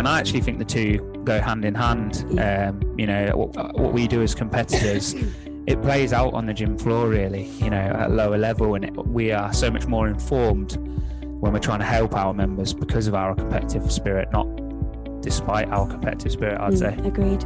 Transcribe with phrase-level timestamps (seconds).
[0.00, 2.24] and I actually think the two go hand in hand.
[2.40, 5.14] Um, you know, what, what, we do as competitors,
[5.66, 7.44] it plays out on the gym floor really.
[7.58, 10.78] You know, at a lower level, and it, we are so much more informed
[11.42, 14.46] when we're trying to help our members because of our competitive spirit, not
[15.20, 16.58] despite our competitive spirit.
[16.58, 16.94] I'd mm, say.
[17.06, 17.44] Agreed.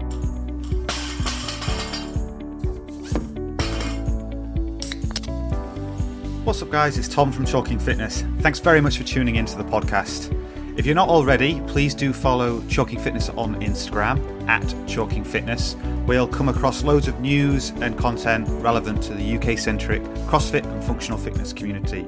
[6.45, 6.99] What's up, guys?
[6.99, 8.23] It's Tom from Chalking Fitness.
[8.39, 10.44] Thanks very much for tuning into the podcast.
[10.77, 15.77] If you're not already, please do follow Chalking Fitness on Instagram at Chalking Fitness,
[16.09, 20.83] you'll come across loads of news and content relevant to the UK centric CrossFit and
[20.83, 22.05] functional fitness community.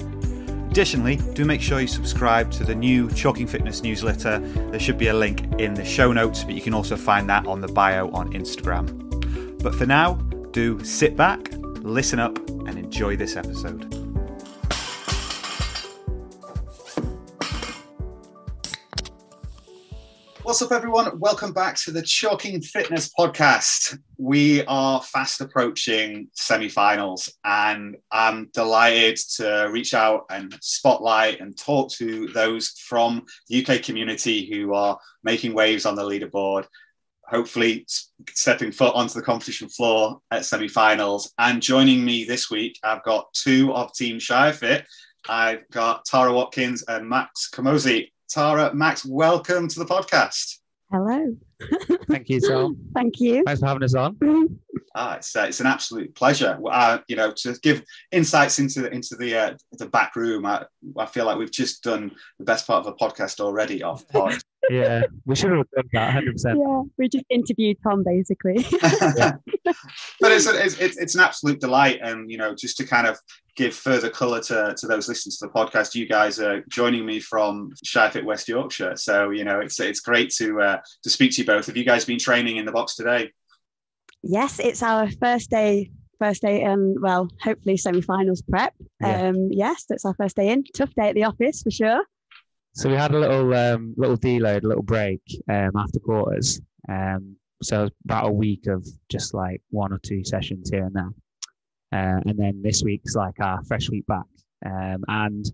[0.69, 4.41] Additionally, do make sure you subscribe to the new Chalking Fitness newsletter.
[4.41, 7.47] There should be a link in the show notes, but you can also find that
[7.47, 9.63] on the bio on Instagram.
[9.63, 10.15] But for now,
[10.51, 11.51] do sit back,
[11.83, 14.06] listen up, and enjoy this episode.
[20.47, 21.19] What's up, everyone?
[21.19, 23.99] Welcome back to the Chalking Fitness podcast.
[24.17, 31.59] We are fast approaching semi finals, and I'm delighted to reach out and spotlight and
[31.59, 36.67] talk to those from the UK community who are making waves on the leaderboard,
[37.25, 37.85] hopefully
[38.31, 41.33] stepping foot onto the competition floor at semi finals.
[41.39, 44.85] And joining me this week, I've got two of Team ShireFit.
[45.29, 48.11] I've got Tara Watkins and Max Kamosi.
[48.29, 50.59] Tara, Max, welcome to the podcast.
[50.91, 51.37] Hello.
[52.09, 52.77] Thank you, Tom.
[52.95, 53.43] Thank you.
[53.45, 54.17] Thanks for having us on.
[54.99, 56.59] Ah, it's, uh, it's an absolute pleasure.
[56.71, 60.47] Uh, you know, to give insights into into the uh, the back room.
[60.47, 60.65] I,
[60.97, 64.39] I feel like we've just done the best part of a podcast already off pod.
[64.71, 66.33] yeah, we should have done that 100.
[66.33, 68.67] percent Yeah, we just interviewed Tom basically.
[69.17, 69.33] yeah.
[70.21, 73.19] But it's, a, it's it's an absolute delight, and you know, just to kind of
[73.57, 77.21] give further colour to, to those listening to the podcast, you guys are joining me
[77.21, 78.97] from ShireFit West Yorkshire.
[78.97, 81.67] So you know it's it's great to uh, to speak to you both.
[81.67, 83.31] Have you guys been training in the box today?
[84.23, 85.91] Yes, it's our first day.
[86.19, 88.73] First day, um, well, hopefully semi-finals prep.
[89.03, 89.29] Yeah.
[89.29, 90.65] Um, yes, that's our first day in.
[90.75, 92.03] Tough day at the office for sure.
[92.77, 96.61] So we had a little um, little deload, a little break um, after quarters.
[96.91, 101.11] Um, so about a week of just like one or two sessions here and there.
[101.91, 104.27] Uh, and then this week's like our fresh week back.
[104.67, 105.47] Um, and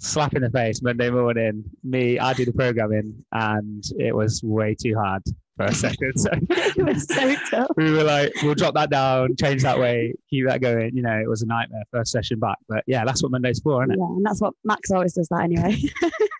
[0.00, 4.74] slap in the face Monday morning, me, I do the programming and it was way
[4.74, 5.22] too hard
[5.56, 6.18] for a second.
[6.18, 7.70] So it was so tough.
[7.76, 10.96] We were like, we'll drop that down, change that way, keep that going.
[10.96, 12.58] You know, it was a nightmare first session back.
[12.68, 13.98] But yeah, that's what Monday's for, isn't it?
[14.00, 15.80] Yeah, and that's what Max always does that anyway.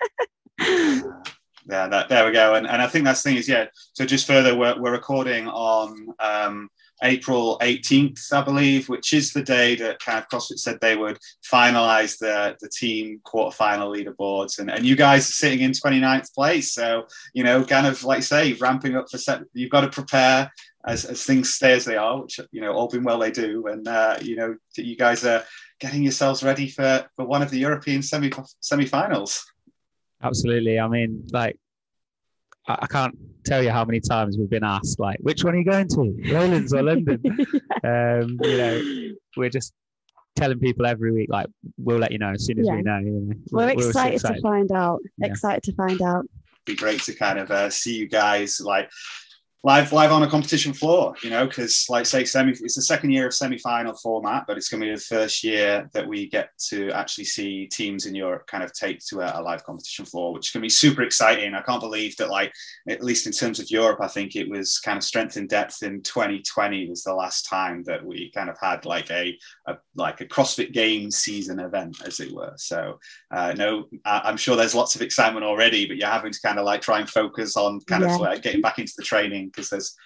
[1.69, 2.55] yeah, that, there we go.
[2.55, 3.67] And, and I think that's the thing is, yeah.
[3.93, 6.69] So just further, we're, we're recording on um,
[7.03, 11.19] April 18th, I believe, which is the day that kind of CrossFit said they would
[11.51, 14.59] finalize the, the team quarterfinal leaderboards.
[14.59, 16.73] And, and you guys are sitting in 29th place.
[16.73, 20.53] So, you know, kind of like say, ramping up for set, you've got to prepare
[20.87, 23.67] as, as things stay as they are, which, you know, all been well they do.
[23.67, 25.45] And, uh, you know, you guys are
[25.79, 28.31] getting yourselves ready for, for one of the European semi
[28.61, 29.45] semi-finals.
[30.23, 30.79] Absolutely.
[30.79, 31.57] I mean, like
[32.67, 35.65] I can't tell you how many times we've been asked, like, which one are you
[35.65, 37.21] going to, Lowlands or London?
[37.85, 39.73] um, you know, we're just
[40.37, 41.47] telling people every week, like,
[41.79, 42.77] we'll let you know as soon as yeah.
[42.77, 42.99] we know.
[42.99, 43.35] You know.
[43.51, 45.01] We're, we're excited, excited, to find out.
[45.19, 45.27] Yeah.
[45.27, 46.25] Excited to find out.
[46.25, 48.91] It'd be great to kind of uh, see you guys like
[49.63, 53.11] live live on a competition floor you know because like say semi it's the second
[53.11, 56.49] year of semi-final format but it's going to be the first year that we get
[56.59, 60.33] to actually see teams in europe kind of take to a, a live competition floor
[60.33, 62.51] which is going to be super exciting i can't believe that like
[62.89, 65.83] at least in terms of europe i think it was kind of strength and depth
[65.83, 70.23] in 2020 was the last time that we kind of had like a, a like
[70.23, 72.99] a crossfit games season event as it were so
[73.31, 76.65] uh, no i'm sure there's lots of excitement already but you're having to kind of
[76.65, 78.15] like try and focus on kind yeah.
[78.15, 79.97] of like getting back into the training because there's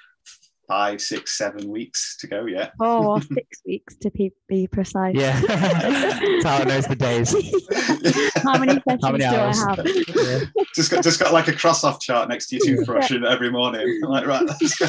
[0.67, 2.73] five, six, seven weeks to go yet.
[2.81, 5.15] Oh, six weeks to be, be precise.
[5.15, 5.41] Yeah.
[6.43, 7.33] Tara knows the days.
[8.43, 9.87] How many sessions How many do I have?
[10.15, 10.65] Yeah.
[10.75, 13.29] Just got just got like a cross off chart next to your toothbrush yeah.
[13.29, 14.01] every morning.
[14.03, 14.87] like, right, let's go.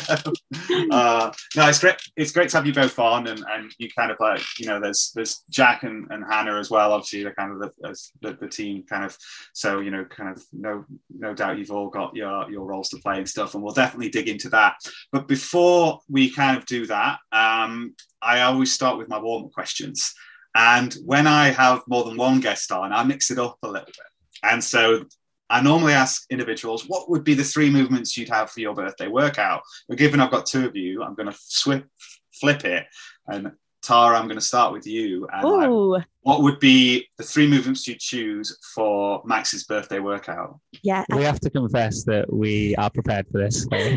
[0.92, 1.96] Uh, no, it's great.
[2.16, 4.80] It's great to have you both on and, and you kind of like, you know,
[4.80, 6.94] there's there's Jack and, and Hannah as well.
[6.94, 9.18] Obviously they're kind of the, the, the team kind of
[9.54, 10.86] so, you know, kind of no
[11.16, 13.54] no doubt you've all got your your roles to play and stuff.
[13.54, 14.76] And we'll definitely dig into that.
[15.12, 19.46] But before before we kind of do that, um, I always start with my warm
[19.46, 20.14] up questions.
[20.54, 23.88] And when I have more than one guest on, I mix it up a little
[23.88, 23.96] bit.
[24.44, 25.06] And so
[25.50, 29.08] I normally ask individuals, what would be the three movements you'd have for your birthday
[29.08, 29.64] workout?
[29.90, 32.86] But given I've got two of you, I'm going to flip it.
[33.26, 33.52] And
[33.86, 35.28] Tara, I'm going to start with you.
[35.32, 40.60] And like, Oh, what would be the three movements you'd choose for Max's birthday workout?
[40.82, 41.06] yeah.
[41.16, 43.68] We have to confess that we are prepared for this.
[43.72, 43.96] we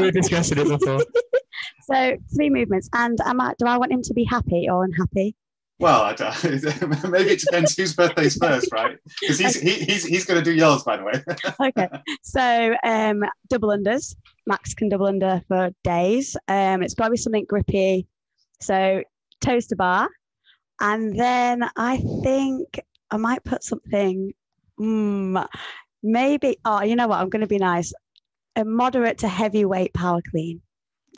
[0.00, 1.04] were discussing it before.
[1.90, 2.88] So three movements.
[2.92, 5.36] And am I, do I want him to be happy or unhappy?
[5.78, 6.42] well, I don't,
[7.10, 8.98] maybe it depends whose birthday's first, right?
[9.20, 11.22] Because he's, he, he's, he's going to do yours, by the way.
[11.60, 11.88] Okay.
[12.22, 14.16] so um, double unders.
[14.46, 16.36] Max can double under for days.
[16.48, 18.06] Um, it's got to be something grippy.
[18.60, 19.02] So
[19.40, 20.08] toes to bar.
[20.80, 22.80] And then I think
[23.10, 24.32] I might put something,
[24.78, 25.46] mm,
[26.02, 27.20] maybe, oh, you know what?
[27.20, 27.92] I'm going to be nice.
[28.56, 30.60] A moderate to heavyweight power clean.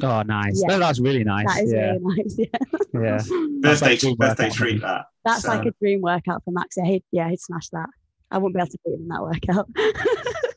[0.00, 0.62] Oh, nice.
[0.62, 0.74] Yeah.
[0.74, 1.46] No, that's really nice.
[1.46, 1.96] That is yeah.
[2.00, 2.38] really nice.
[2.38, 2.46] Yeah.
[2.94, 3.18] yeah.
[3.60, 4.56] That's birthday like birthday workout.
[4.56, 5.06] treat, that.
[5.24, 6.76] That's So- like a dream workout for Max.
[6.76, 7.88] Yeah, he'd, yeah, he'd smash that.
[8.30, 9.68] I wouldn't be able to beat him in that workout.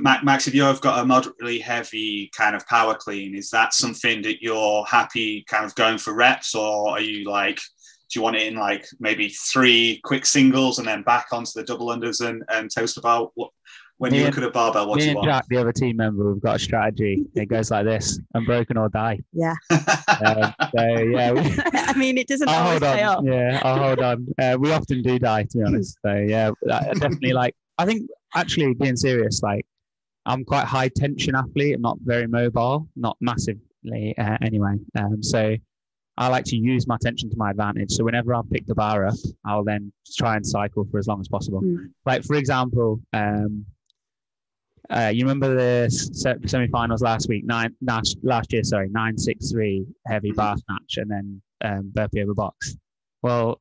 [0.00, 4.22] Ma- Max, if you've got a moderately heavy kind of power clean, is that something
[4.22, 8.36] that you're happy kind of going for reps, or are you like, do you want
[8.36, 12.42] it in like maybe three quick singles and then back onto the double unders and,
[12.48, 13.50] and toes to bar what,
[13.98, 15.28] when Me you look at a barbell, what do you and want?
[15.28, 17.26] Jack, the other team member, we've got a strategy.
[17.34, 19.20] It goes like this: unbroken or die.
[19.70, 21.40] Um, so yeah, we,
[21.74, 23.18] I mean, it doesn't I'll always hold pay off.
[23.18, 23.26] on.
[23.26, 24.26] Yeah, I'll hold on.
[24.40, 25.96] Uh, we often do die, to be honest.
[26.04, 27.54] So yeah, I I definitely like.
[27.76, 29.66] I think actually being serious, like
[30.26, 31.74] I'm quite high tension athlete.
[31.74, 34.74] I'm not very mobile, not massively uh, anyway.
[34.98, 35.56] Um, so
[36.16, 37.92] I like to use my tension to my advantage.
[37.92, 39.14] So whenever I pick the bar up,
[39.46, 41.62] I'll then try and cycle for as long as possible.
[41.62, 41.90] Mm.
[42.04, 43.64] Like for example, um,
[44.90, 47.44] uh, you remember the se- semi-finals last week?
[47.44, 52.22] Nine last last year, sorry, nine six three heavy bar snatch, and then um, burpee
[52.22, 52.76] over box.
[53.22, 53.60] Well,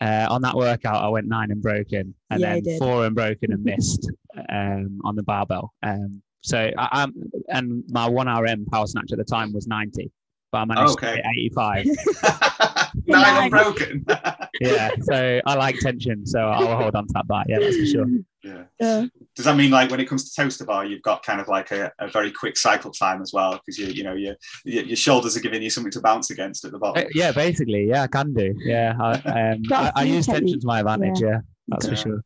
[0.00, 3.52] uh, on that workout, I went nine and broken, and Yeah, then four and broken
[3.52, 4.10] and missed
[4.50, 5.72] um, on the barbell.
[5.82, 7.14] Um, so I, I'm
[7.48, 10.12] and my one RM power snatch at the time was ninety,
[10.52, 11.08] but I managed Okay.
[11.08, 11.86] to hit eighty five.
[13.06, 13.44] Nine Nine.
[13.44, 14.04] unbroken.
[14.60, 17.44] yeah, so I like tension, so I'll hold on to that bar.
[17.48, 18.06] Yeah, that's for sure.
[18.42, 18.64] yeah.
[18.80, 19.06] Yeah.
[19.34, 21.48] Does that mean like when it comes to toes to bar, you've got kind of
[21.48, 24.84] like a, a very quick cycle time as well because you you know your your
[24.84, 27.08] your shoulders are giving you something to bounce against at the Uh, bottom.
[27.14, 28.54] yeah, basically, yeah, I can do.
[28.58, 29.12] Yeah, I,
[29.52, 31.20] um, Got I, a I few use tension to my advantage.
[31.20, 31.38] Yeah,
[31.68, 31.90] that's Yeah.
[31.90, 32.20] for sure.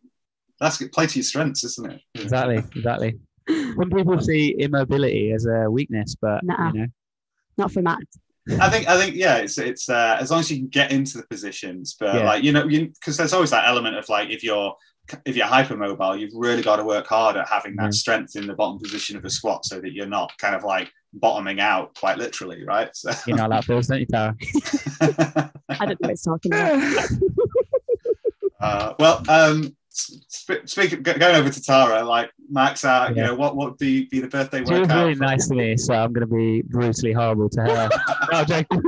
[0.60, 0.92] That's good.
[0.92, 2.00] Play to your strengths, isn't it?
[2.14, 2.22] Yeah.
[2.22, 3.18] Exactly, exactly.
[3.48, 6.72] Some people see immobility as a weakness, but Nuh-uh.
[6.72, 6.86] you know,
[7.56, 8.04] Not for Max.
[8.58, 11.18] I think I think yeah, it's it's uh, as long as you can get into
[11.18, 12.24] the positions, but Yeah.
[12.24, 14.74] like you know, because there's always that element of like if you're
[15.24, 17.90] if you're hypermobile, you've really got to work hard at having that Yeah.
[17.90, 20.90] strength in the bottom position of a squat, so that you're not kind of like
[21.12, 22.90] bottoming out quite literally, right?
[22.94, 24.34] So, you know how that feels, don't you, Tara?
[25.00, 26.80] I don't know what it's talking about.
[28.60, 29.76] uh, well, um,
[30.28, 34.06] sp- speaking going over to Tara, like Max, uh, you know what what would be
[34.06, 35.06] be the birthday She was workout?
[35.06, 37.88] really nice to me, so I'm going to be brutally horrible to her.
[38.32, 38.82] no, I'm joking.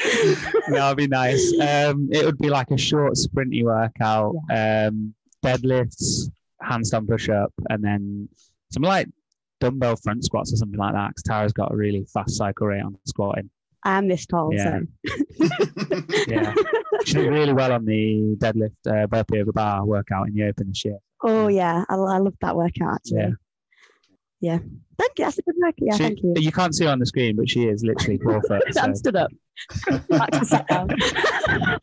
[0.68, 1.52] no, it'd be nice.
[1.60, 5.14] Um, it would be like a short, sprinty workout, um,
[5.44, 6.30] deadlifts,
[6.62, 8.28] handstand push up, and then
[8.72, 9.08] some like
[9.60, 11.08] dumbbell front squats or something like that.
[11.08, 13.50] Because Tara's got a really fast cycle rate on squatting.
[13.88, 14.80] I am this tall, Yeah.
[14.80, 15.48] so
[16.28, 16.54] Yeah,
[17.06, 20.68] she did really well on the deadlift uh, burpee over bar workout in the open
[20.68, 20.98] this year.
[21.24, 23.18] oh yeah, I, I love that workout actually.
[23.18, 23.30] Yeah.
[24.40, 24.58] Yeah.
[24.98, 25.24] Thank you.
[25.24, 25.74] That's a good workout.
[25.80, 26.34] Yeah, She- thank you.
[26.36, 28.62] You can't see her on the screen, but she is literally four foot.
[28.72, 29.30] so- I'm stood up.
[30.10, 30.88] Max is sat down.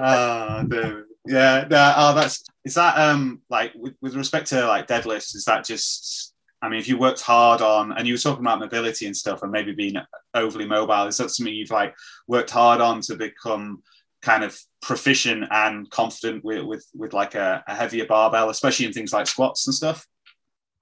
[0.00, 1.04] oh, dude.
[1.28, 5.44] Yeah, no, oh, that's is that um like with, with respect to like deadlifts, is
[5.46, 6.32] that just
[6.62, 9.42] I mean, if you worked hard on and you were talking about mobility and stuff
[9.42, 9.96] and maybe being
[10.34, 11.94] overly mobile, is that something you've like
[12.26, 13.82] worked hard on to become
[14.22, 18.92] kind of proficient and confident with with, with like a, a heavier barbell, especially in
[18.92, 20.06] things like squats and stuff?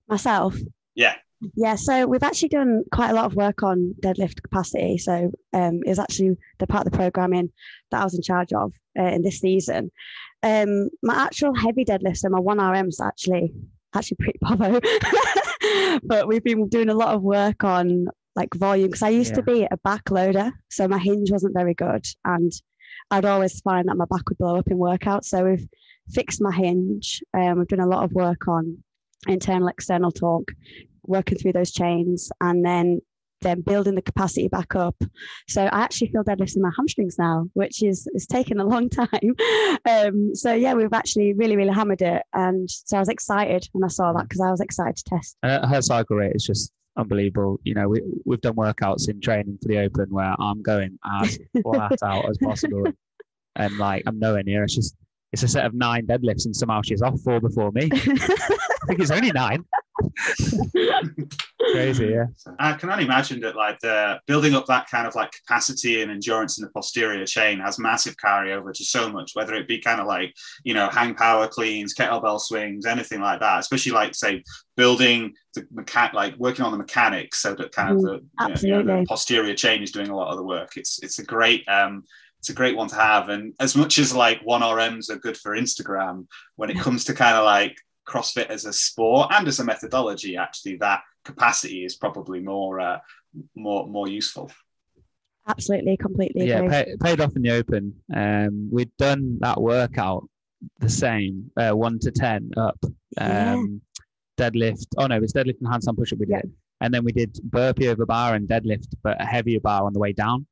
[0.09, 0.57] Myself.
[0.95, 1.15] Yeah.
[1.57, 4.97] Yeah, so we've actually done quite a lot of work on deadlift capacity.
[4.97, 7.51] So um, it was actually the part of the programming
[7.91, 9.91] that I was in charge of uh, in this season.
[10.43, 13.53] Um, my actual heavy deadlifts, so my one RM's actually
[13.95, 14.81] actually pretty povo,
[16.05, 19.43] but we've been doing a lot of work on like volume because I used to
[19.43, 22.53] be a back loader, so my hinge wasn't very good, and
[23.11, 25.27] I'd always find that my back would blow up in workouts.
[25.27, 25.67] So we've
[26.11, 27.23] fixed my hinge.
[27.33, 28.83] Um, we've done a lot of work on
[29.27, 30.53] internal external torque
[31.07, 33.01] working through those chains and then
[33.41, 34.97] then building the capacity back up
[35.49, 38.89] so i actually feel deadlifts in my hamstrings now which is is taken a long
[39.03, 39.35] time
[39.89, 43.85] um so yeah we've actually really really hammered it and so i was excited when
[43.85, 46.73] i saw that because i was excited to test Uh, her cycle rate is just
[46.97, 47.61] unbelievable.
[47.65, 51.39] You know, we, we've done workouts in training for the open where I'm going as
[51.63, 52.85] flat out as possible.
[53.57, 54.65] And like, I'm nowhere near.
[54.65, 54.97] It's just,
[55.33, 57.89] it's a set of nine deadlifts and somehow she's off four before me.
[57.93, 59.65] I think it's only nine.
[61.73, 62.27] Crazy, yeah.
[62.37, 66.03] So I can only imagine that like the building up that kind of like capacity
[66.03, 69.79] and endurance in the posterior chain has massive carryover to so much, whether it be
[69.79, 74.15] kind of like, you know, hang power cleans, kettlebell swings, anything like that, especially like
[74.15, 74.43] say
[74.77, 78.55] building the mechan like working on the mechanics so that kind of the, you know,
[78.61, 80.77] you know, the posterior chain is doing a lot of the work.
[80.77, 82.05] It's it's a great um
[82.45, 83.31] it's a great one to have.
[83.31, 87.15] And as much as like one RMs are good for Instagram, when it comes to
[87.15, 87.75] kind of like
[88.07, 92.99] CrossFit as a sport and as a methodology, actually that capacity is probably more uh,
[93.55, 94.51] more more useful.
[95.47, 96.47] Absolutely, completely.
[96.47, 97.95] Yeah, pay, paid off in the open.
[98.15, 100.27] Um, we'd done that workout
[100.79, 102.79] the same, uh, one to ten up.
[103.19, 103.83] Um,
[104.39, 104.51] yeah.
[104.51, 104.87] Deadlift.
[104.99, 106.51] Oh no, it's deadlift and handstand push up we did, yeah.
[106.81, 110.01] and then we did burpee over bar and deadlift, but a heavier bar on the
[110.01, 110.47] way down.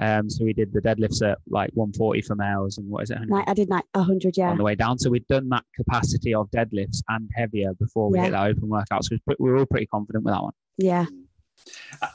[0.00, 3.18] Um, so we did the deadlifts at like 140 for males and what is it?
[3.46, 4.50] I did like 100, yeah.
[4.50, 4.98] On the way down.
[4.98, 8.24] So we'd done that capacity of deadlifts and heavier before we yeah.
[8.24, 9.04] hit that open workout.
[9.04, 10.52] So we were all pretty confident with that one.
[10.78, 11.06] Yeah.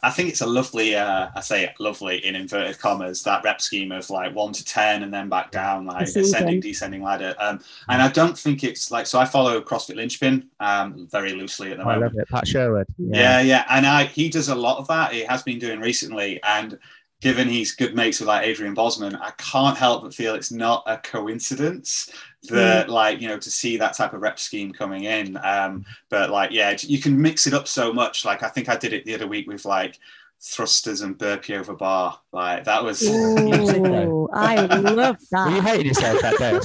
[0.03, 3.91] I think it's a lovely, uh, I say lovely in inverted commas, that rep scheme
[3.91, 7.33] of like one to 10 and then back down, like ascending, descending ladder.
[7.39, 11.71] Um, and I don't think it's like, so I follow CrossFit Linchpin um, very loosely
[11.71, 12.03] at the oh, moment.
[12.03, 12.29] I love it.
[12.29, 12.88] Pat Sherwood.
[12.98, 13.19] Yeah.
[13.19, 13.65] yeah, yeah.
[13.69, 15.13] And I, he does a lot of that.
[15.13, 16.41] He has been doing recently.
[16.43, 16.77] And
[17.22, 20.84] given he's good mates with like Adrian Bozman, I can't help but feel it's not
[20.88, 22.10] a coincidence
[22.44, 22.90] that mm.
[22.90, 25.38] like you know to see that type of rep scheme coming in.
[25.44, 28.26] Um, but like yeah, you can mix it up so much.
[28.26, 30.00] Like I think I did it the other week with like
[30.42, 32.20] thrusters and burpee over bar.
[32.32, 33.04] Like that was.
[33.04, 35.48] Ooh, I love that.
[35.48, 36.60] Were you hating yourself that day?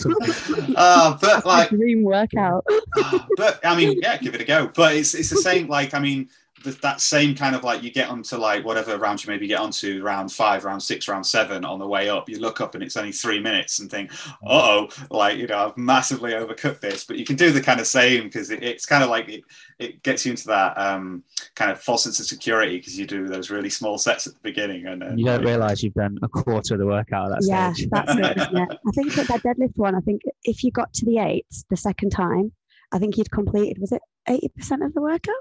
[0.77, 2.65] Uh, but like dream workout.
[3.37, 4.71] but I mean, yeah, give it a go.
[4.75, 5.69] But it's it's the same.
[5.69, 6.29] Like I mean
[6.64, 10.02] that same kind of like you get onto like whatever round you maybe get onto
[10.02, 12.28] round five, round six, round seven on the way up.
[12.28, 14.11] You look up and it's only three minutes and think,
[14.47, 17.04] oh, like you know, I've massively overcooked this.
[17.04, 19.44] But you can do the kind of same because it, it's kind of like it,
[19.78, 21.23] it gets you into that um,
[21.54, 24.40] kind of false sense of security because you do those really small sets at the
[24.42, 27.47] beginning and uh, you don't realize you've done a quarter of the workout at that
[27.47, 27.88] yeah, stage.
[27.90, 28.38] that's it.
[28.87, 29.94] I think that, that deadlift one.
[29.94, 32.52] I think if you got to the eight the second time,
[32.92, 33.78] I think you'd completed.
[33.80, 35.35] Was it eighty percent of the workout?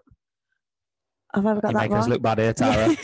[1.34, 2.00] Have I ever got you that make wrong?
[2.02, 2.96] us look bad here, Tara.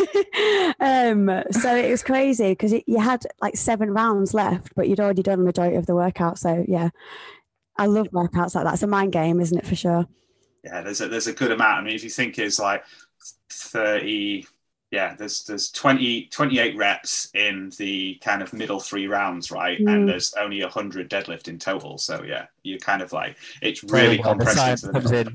[0.80, 5.24] um, so it was crazy because you had like seven rounds left, but you'd already
[5.24, 6.38] done the majority of the workout.
[6.38, 6.90] So yeah,
[7.78, 8.74] I love workouts like that.
[8.74, 10.08] It's a mind game, isn't it, for sure?
[10.64, 11.80] Yeah, there's a there's a good amount.
[11.80, 12.84] I mean, if you think it's like
[13.50, 14.46] thirty,
[14.92, 19.80] yeah, there's there's 20, 28 reps in the kind of middle three rounds, right?
[19.80, 19.90] Mm.
[19.90, 21.98] And there's only hundred deadlift in total.
[21.98, 25.34] So yeah, you're kind of like it's really oh, compressed into the middle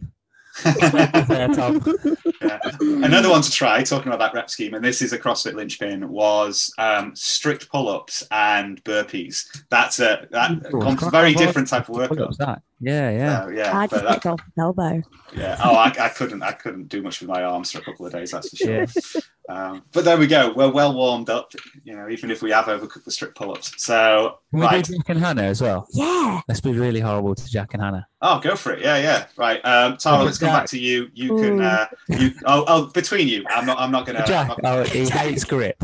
[2.41, 2.59] yeah.
[2.81, 6.09] Another one to try, talking about that rep scheme, and this is a CrossFit linchpin,
[6.09, 9.47] was um, strict pull-ups and burpees.
[9.71, 12.39] That's a that Ooh, very different type of workout.
[12.39, 12.63] That?
[12.81, 13.79] Yeah, yeah, so, yeah.
[13.79, 15.03] I just that, elbow.
[15.37, 15.61] Yeah.
[15.65, 16.43] Oh, I, I, couldn't.
[16.43, 18.31] I couldn't do much with my arms for a couple of days.
[18.31, 18.81] That's for sure.
[18.81, 19.21] Yeah.
[19.49, 20.53] Um, but there we go.
[20.55, 21.53] We're well warmed up.
[21.85, 23.75] You know, even if we have overcooked the strict pull-ups.
[23.83, 24.85] So Can we right.
[24.85, 25.87] do Jack and Hannah as well?
[25.93, 26.41] Yeah.
[26.49, 28.07] Let's be really horrible to Jack and Hannah.
[28.23, 28.81] Oh, go for it.
[28.81, 29.27] Yeah, yeah.
[29.37, 29.61] Right.
[29.65, 31.09] Um, Tara, let's come back to you.
[31.13, 31.61] You can.
[31.61, 32.31] Uh, you.
[32.47, 33.45] Oh, oh, between you.
[33.49, 33.79] I'm not.
[33.79, 34.25] I'm not gonna.
[34.27, 34.49] Jack.
[34.49, 34.61] Not...
[34.65, 35.83] Oh, he hates grip.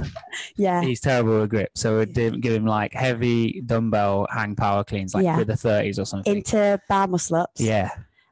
[0.57, 0.81] Yeah.
[0.83, 1.71] He's terrible with grip.
[1.75, 5.37] So we'd give him like heavy dumbbell hang power cleans, like yeah.
[5.37, 6.37] with the 30s or something.
[6.37, 7.61] Into bar muscle ups.
[7.61, 7.91] Yeah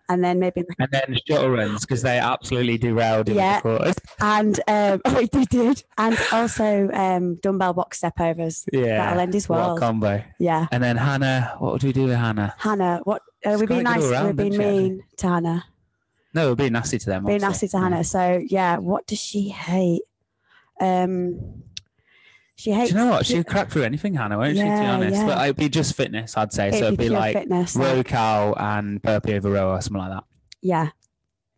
[0.08, 3.56] and then maybe and then shuttle runs because they absolutely derailed in yeah.
[3.56, 3.94] the quarters.
[4.20, 8.64] And um, oh, they did, and also um, dumbbell box step overs.
[8.72, 9.72] Yeah, that'll end his world.
[9.72, 10.22] What combo.
[10.38, 10.66] Yeah.
[10.72, 12.54] And then Hannah, what would we do with Hannah?
[12.58, 13.22] Hannah, what?
[13.44, 14.02] Uh, we've been nice.
[14.02, 15.64] We've been mean to Hannah.
[16.34, 17.24] No, we've been nasty to them.
[17.24, 18.04] Being nasty to Hannah.
[18.04, 20.02] So yeah, what does she hate?
[20.80, 21.62] Um,
[22.58, 22.90] she hates.
[22.90, 23.24] Do you know what?
[23.24, 24.68] She'd crack through anything, Hannah, won't yeah, she?
[24.68, 25.26] To be honest, yeah.
[25.26, 26.68] but it'd be just fitness, I'd say.
[26.68, 30.02] It'd so it'd be, be like fitness, row cow and burpee over row or something
[30.02, 30.24] like that.
[30.60, 30.88] Yeah.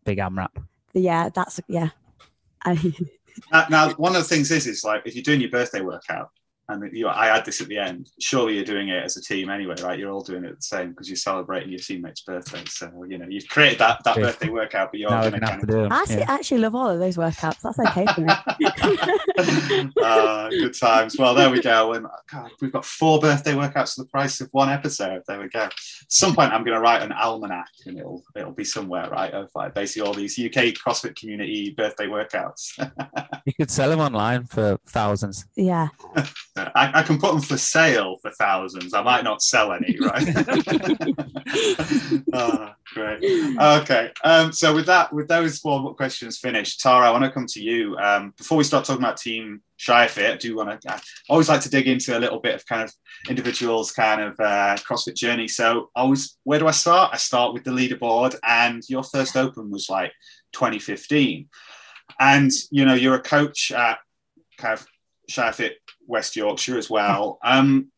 [0.04, 0.50] Big AMRAP.
[0.92, 1.88] Yeah, that's yeah.
[2.66, 6.30] now, now, one of the things is, is like if you're doing your birthday workout,
[6.70, 8.10] and you, I add this at the end.
[8.20, 9.98] Surely you're doing it as a team anyway, right?
[9.98, 12.62] You're all doing it the same because you're celebrating your teammate's birthday.
[12.66, 15.92] So you know you've created that that birthday workout, but you're going to kind of.
[15.92, 16.24] I yeah.
[16.28, 17.60] actually love all of those workouts.
[17.60, 18.32] That's okay for me.
[20.02, 21.16] uh, good times.
[21.18, 21.92] Well, there we go.
[21.92, 25.22] And God, we've got four birthday workouts for the price of one episode.
[25.26, 25.60] There we go.
[25.60, 25.72] At
[26.08, 29.32] some point, I'm going to write an almanac, and it'll it'll be somewhere, right?
[29.32, 32.72] Of like basically all these UK CrossFit community birthday workouts.
[33.46, 35.46] you could sell them online for thousands.
[35.56, 35.88] Yeah.
[36.74, 38.94] I, I, can put them for sale for thousands.
[38.94, 40.26] I might not sell any, right?
[42.32, 43.24] oh, great.
[43.58, 44.10] Okay.
[44.24, 47.62] Um, so with that, with those up questions finished, Tara, I want to come to
[47.62, 47.96] you.
[47.98, 50.92] Um, before we start talking about Team ShireFit, I do want to.
[50.92, 52.92] I always like to dig into a little bit of kind of
[53.28, 55.48] individuals' kind of uh, CrossFit journey.
[55.48, 57.10] So, always, where do I start?
[57.12, 60.12] I start with the leaderboard, and your first open was like
[60.52, 61.48] 2015.
[62.18, 63.98] And you know, you're a coach at
[64.58, 64.86] kind of
[65.30, 65.52] Shire
[66.10, 67.38] West Yorkshire as well.
[67.42, 67.90] Um,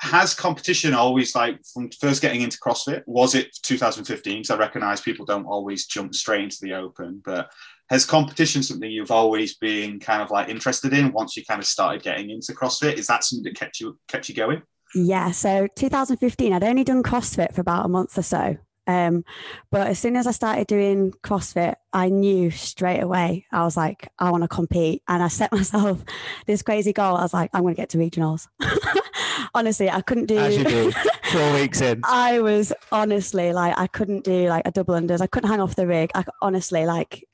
[0.00, 3.02] has competition always like from first getting into CrossFit?
[3.06, 4.38] Was it 2015?
[4.38, 7.50] Because I recognise people don't always jump straight into the open, but
[7.90, 11.66] has competition something you've always been kind of like interested in once you kind of
[11.66, 12.94] started getting into CrossFit?
[12.94, 14.62] Is that something that kept you kept you going?
[14.94, 15.32] Yeah.
[15.32, 18.56] So 2015, I'd only done CrossFit for about a month or so.
[18.90, 19.24] Um,
[19.70, 24.08] but as soon as I started doing CrossFit, I knew straight away, I was like,
[24.18, 25.02] I want to compete.
[25.06, 26.04] And I set myself
[26.46, 27.16] this crazy goal.
[27.16, 28.48] I was like, I'm going to get to regionals.
[29.54, 30.38] honestly, I couldn't do.
[30.38, 30.92] As you do,
[31.30, 32.00] four weeks in.
[32.04, 35.20] I was honestly like, I couldn't do like a double unders.
[35.20, 36.10] I couldn't hang off the rig.
[36.14, 37.24] I honestly like,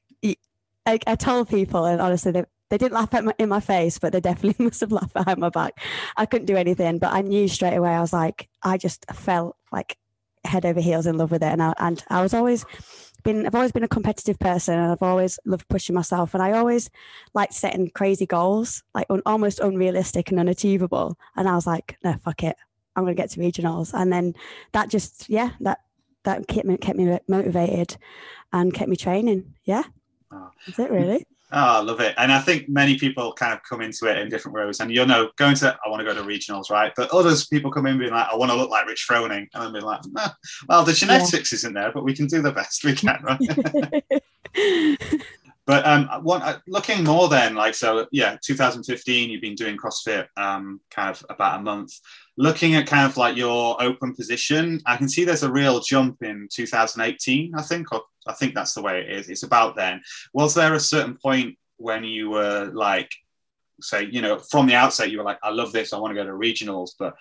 [0.87, 3.99] I, I told people, and honestly, they, they didn't laugh at my, in my face,
[3.99, 5.81] but they definitely must have laughed behind my back.
[6.17, 7.91] I couldn't do anything, but I knew straight away.
[7.91, 9.97] I was like, I just felt like
[10.47, 12.65] head over heels in love with it, and I, and I was always
[13.27, 16.33] been I've always been a competitive person and I've always loved pushing myself.
[16.33, 16.89] And I always
[17.35, 21.19] liked setting crazy goals like un, almost unrealistic and unachievable.
[21.35, 22.57] And I was like no fuck it.
[22.95, 23.93] I'm going to get to regionals.
[23.93, 24.35] And then
[24.73, 25.81] that just yeah that
[26.23, 27.97] that kept me kept me motivated
[28.53, 29.55] and kept me training.
[29.65, 29.83] Yeah.
[30.67, 32.13] That's it really Oh, I love it.
[32.19, 34.81] And I think many people kind of come into it in different ways.
[34.81, 36.93] And you know, going to, I want to go to regionals, right?
[36.97, 39.47] But others, people come in being like, I want to look like Rich Froning.
[39.55, 40.31] And I'm being like, nah,
[40.69, 41.57] well, the genetics yeah.
[41.57, 43.39] isn't there, but we can do the best we can, right?
[45.67, 50.27] but um, one, uh, looking more then, like, so yeah, 2015, you've been doing CrossFit
[50.37, 51.93] um, kind of about a month.
[52.37, 56.25] Looking at kind of like your open position, I can see there's a real jump
[56.25, 59.29] in 2018, I think, or I think that's the way it is.
[59.29, 60.03] It's about then.
[60.33, 63.11] Was there a certain point when you were like,
[63.81, 66.23] say, you know, from the outset, you were like, I love this, I want to
[66.23, 67.15] go to regionals, but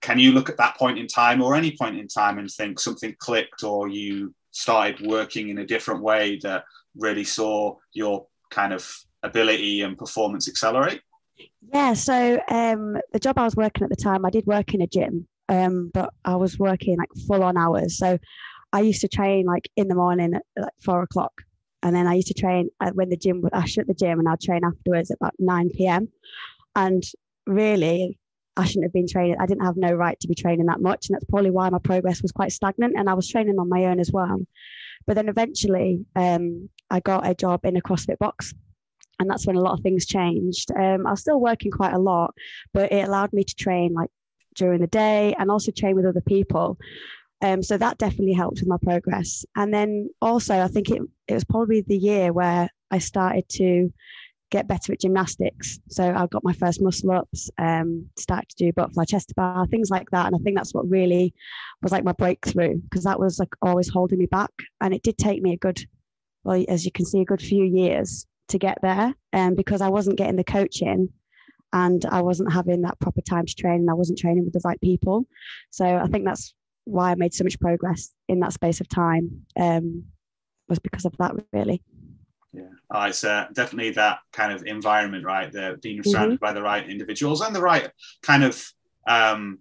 [0.00, 2.80] can you look at that point in time or any point in time and think
[2.80, 6.64] something clicked or you started working in a different way that
[6.96, 8.90] really saw your kind of
[9.22, 11.00] ability and performance accelerate?
[11.72, 14.80] Yeah, so um, the job I was working at the time, I did work in
[14.80, 17.98] a gym, um, but I was working like full on hours.
[17.98, 18.18] So
[18.72, 21.42] I used to train like in the morning at like four o'clock.
[21.82, 24.28] And then I used to train when the gym would, I shut the gym and
[24.28, 26.08] I'd train afterwards at about 9 p.m.
[26.76, 27.02] And
[27.46, 28.18] really,
[28.56, 29.36] I shouldn't have been training.
[29.40, 31.08] I didn't have no right to be training that much.
[31.08, 32.94] And that's probably why my progress was quite stagnant.
[32.96, 34.44] And I was training on my own as well.
[35.06, 38.52] But then eventually, um, I got a job in a CrossFit box.
[39.18, 40.70] And that's when a lot of things changed.
[40.72, 42.34] Um, I was still working quite a lot,
[42.72, 44.10] but it allowed me to train like
[44.54, 46.78] during the day and also train with other people.
[47.42, 49.44] Um, so that definitely helped with my progress.
[49.56, 53.92] And then also, I think it, it was probably the year where I started to
[54.50, 55.78] get better at gymnastics.
[55.88, 59.90] So I got my first muscle ups, um, started to do butterfly chest bar, things
[59.90, 60.26] like that.
[60.26, 61.32] And I think that's what really
[61.82, 64.50] was like my breakthrough because that was like always holding me back.
[64.80, 65.80] And it did take me a good,
[66.44, 69.14] well, as you can see, a good few years to get there.
[69.32, 71.08] Um, because I wasn't getting the coaching
[71.72, 74.60] and I wasn't having that proper time to train and I wasn't training with the
[74.64, 75.26] right people.
[75.70, 76.52] So I think that's
[76.84, 80.04] why I made so much progress in that space of time um,
[80.68, 81.82] was because of that, really.
[82.52, 85.52] Yeah, oh, it's uh, definitely that kind of environment, right?
[85.52, 86.44] The being surrounded mm-hmm.
[86.44, 87.90] by the right individuals and the right
[88.22, 88.64] kind of
[89.06, 89.60] um,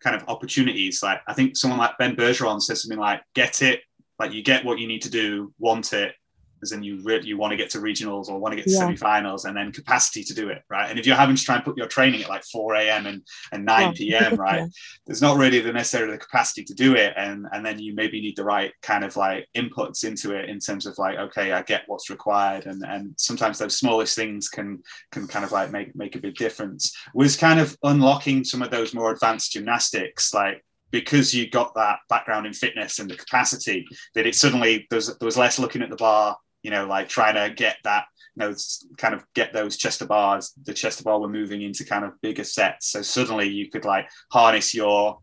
[0.00, 1.02] kind of opportunities.
[1.02, 3.80] Like I think someone like Ben Bergeron says something like, "Get it,
[4.18, 6.14] like you get what you need to do, want it,
[6.62, 8.70] as in you really you want to get to regionals or want to get to
[8.70, 8.78] yeah.
[8.78, 11.64] semi-finals and then capacity to do it right and if you're having to try and
[11.64, 13.92] put your training at like 4 a.m and, and 9 yeah.
[13.92, 14.66] p.m right yeah.
[15.06, 18.20] there's not really the necessarily the capacity to do it and and then you maybe
[18.20, 21.62] need the right kind of like inputs into it in terms of like okay i
[21.62, 25.94] get what's required and and sometimes those smallest things can can kind of like make
[25.94, 30.62] make a big difference was kind of unlocking some of those more advanced gymnastics like
[30.90, 35.06] because you got that background in fitness and the capacity that it suddenly there was,
[35.06, 38.04] there was less looking at the bar you know, like trying to get that,
[38.36, 38.54] you know,
[38.96, 40.52] kind of get those chest to bars.
[40.64, 42.88] The chest to bar were moving into kind of bigger sets.
[42.90, 45.18] So suddenly you could like harness your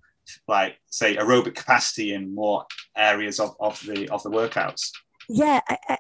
[0.48, 2.66] like say aerobic capacity in more
[2.98, 4.92] areas of, of the of the workouts.
[5.28, 5.60] Yeah,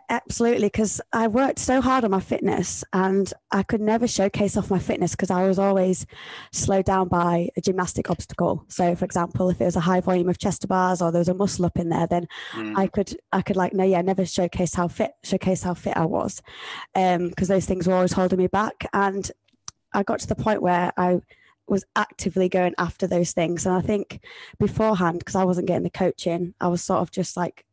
[0.10, 0.68] absolutely.
[0.68, 4.80] Because I worked so hard on my fitness and I could never showcase off my
[4.80, 6.06] fitness because I was always
[6.52, 8.66] slowed down by a gymnastic obstacle.
[8.68, 11.30] So, for example, if it was a high volume of chest bars or there was
[11.30, 12.78] a muscle up in there, then mm.
[12.78, 16.06] I could, I could like, no, yeah, never showcase how fit, showcase how fit I
[16.06, 16.42] was,
[16.94, 18.88] because um, those things were always holding me back.
[18.94, 19.30] And
[19.94, 21.22] I got to the point where I
[21.68, 23.66] was actively going after those things.
[23.66, 24.22] And I think
[24.60, 27.66] beforehand, because I wasn't getting the coaching, I was sort of just like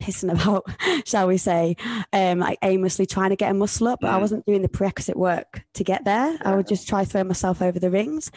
[0.00, 0.66] pissing about,
[1.06, 1.76] shall we say,
[2.12, 4.14] um, like aimlessly trying to get a muscle up, but mm.
[4.14, 6.32] I wasn't doing the prerequisite work to get there.
[6.32, 6.38] Yeah.
[6.44, 8.30] I would just try throw myself over the rings.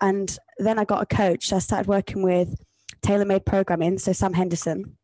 [0.00, 1.48] And then I got a coach.
[1.48, 2.60] So I started working with
[3.02, 4.96] tailor made programming, so Sam Henderson.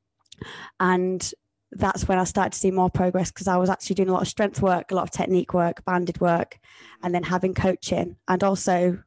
[0.81, 1.33] And
[1.73, 4.23] that's when I started to see more progress because I was actually doing a lot
[4.23, 6.59] of strength work, a lot of technique work, banded work,
[7.03, 8.17] and then having coaching.
[8.29, 8.99] And also,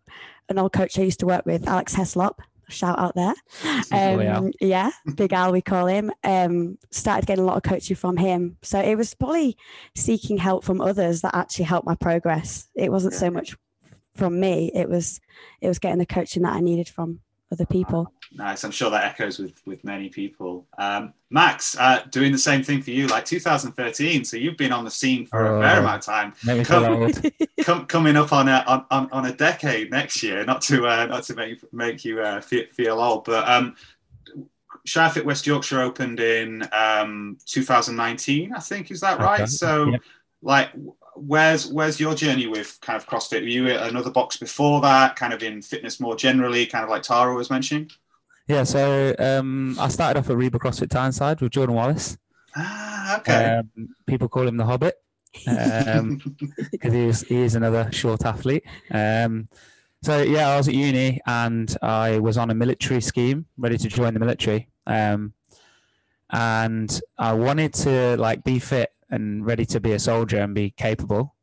[0.49, 3.33] an old coach I used to work with, Alex Heslop, shout out there.
[3.91, 4.41] Um, yeah.
[4.59, 6.11] yeah, Big Al, we call him.
[6.23, 8.57] Um, started getting a lot of coaching from him.
[8.61, 9.57] So it was probably
[9.95, 12.67] seeking help from others that actually helped my progress.
[12.75, 13.55] It wasn't so much
[14.15, 14.71] from me.
[14.73, 15.21] It was
[15.61, 18.11] it was getting the coaching that I needed from other people.
[18.33, 18.63] Nice.
[18.65, 20.67] I'm sure that echoes with with many people.
[20.77, 24.25] Um, Max, uh, doing the same thing for you, like 2013.
[24.25, 25.79] So you've been on the scene for a fair Oh.
[25.79, 26.33] amount of time.
[26.45, 27.09] Make me feel
[27.63, 30.43] Come- coming up on a on, on, on a decade next year.
[30.45, 33.75] Not to uh, not to make make you uh, feel, feel old, but um,
[34.87, 38.53] ShireFit West Yorkshire opened in um, 2019.
[38.53, 39.41] I think is that right?
[39.41, 39.45] Okay.
[39.47, 40.01] So, Yep.
[40.41, 40.69] like.
[41.19, 43.41] Where's where's your journey with kind of CrossFit?
[43.41, 46.89] Were you at another box before that, kind of in fitness more generally, kind of
[46.89, 47.89] like Tara was mentioning?
[48.47, 52.17] Yeah, so um, I started off at Reebok CrossFit Tyneside with Jordan Wallace.
[52.55, 53.57] Ah, okay.
[53.57, 54.95] Um, people call him the Hobbit
[55.47, 56.21] um,
[56.71, 58.63] because he is he is another short athlete.
[58.91, 59.49] Um,
[60.03, 63.87] so yeah, I was at uni and I was on a military scheme, ready to
[63.87, 64.69] join the military.
[64.85, 65.33] Um,
[66.29, 70.71] and I wanted to like be fit and ready to be a soldier and be
[70.71, 71.33] capable.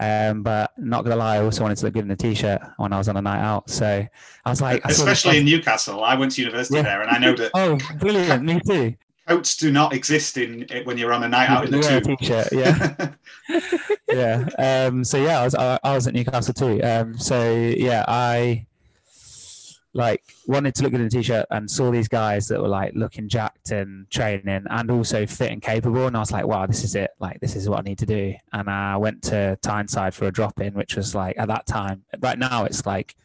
[0.00, 2.92] Um, but not gonna lie, I also wanted to look good in a t-shirt when
[2.92, 3.68] I was on a night out.
[3.68, 3.86] So
[4.44, 6.82] I was like, I saw this Especially in Newcastle, I went to university Yeah.
[6.84, 8.42] there, and I know that Oh, brilliant!
[8.42, 8.94] Me too.
[9.28, 12.18] coats do not exist in when you're on a night out in the tube.
[12.18, 13.10] t-shirt, yeah.
[14.10, 14.86] yeah.
[14.88, 16.80] Um, so yeah, I was I, I was at Newcastle too.
[16.82, 18.66] Um, so yeah, I
[19.92, 22.92] like wanted to look good in a t-shirt and saw these guys that were like
[22.94, 26.06] looking jacked and training and also fit and capable.
[26.06, 27.10] And I was like, wow, this is it.
[27.18, 28.34] Like this is what I need to do.
[28.52, 32.04] And I went to Tyneside for a drop in, which was like at that time.
[32.20, 33.16] Right now, it's like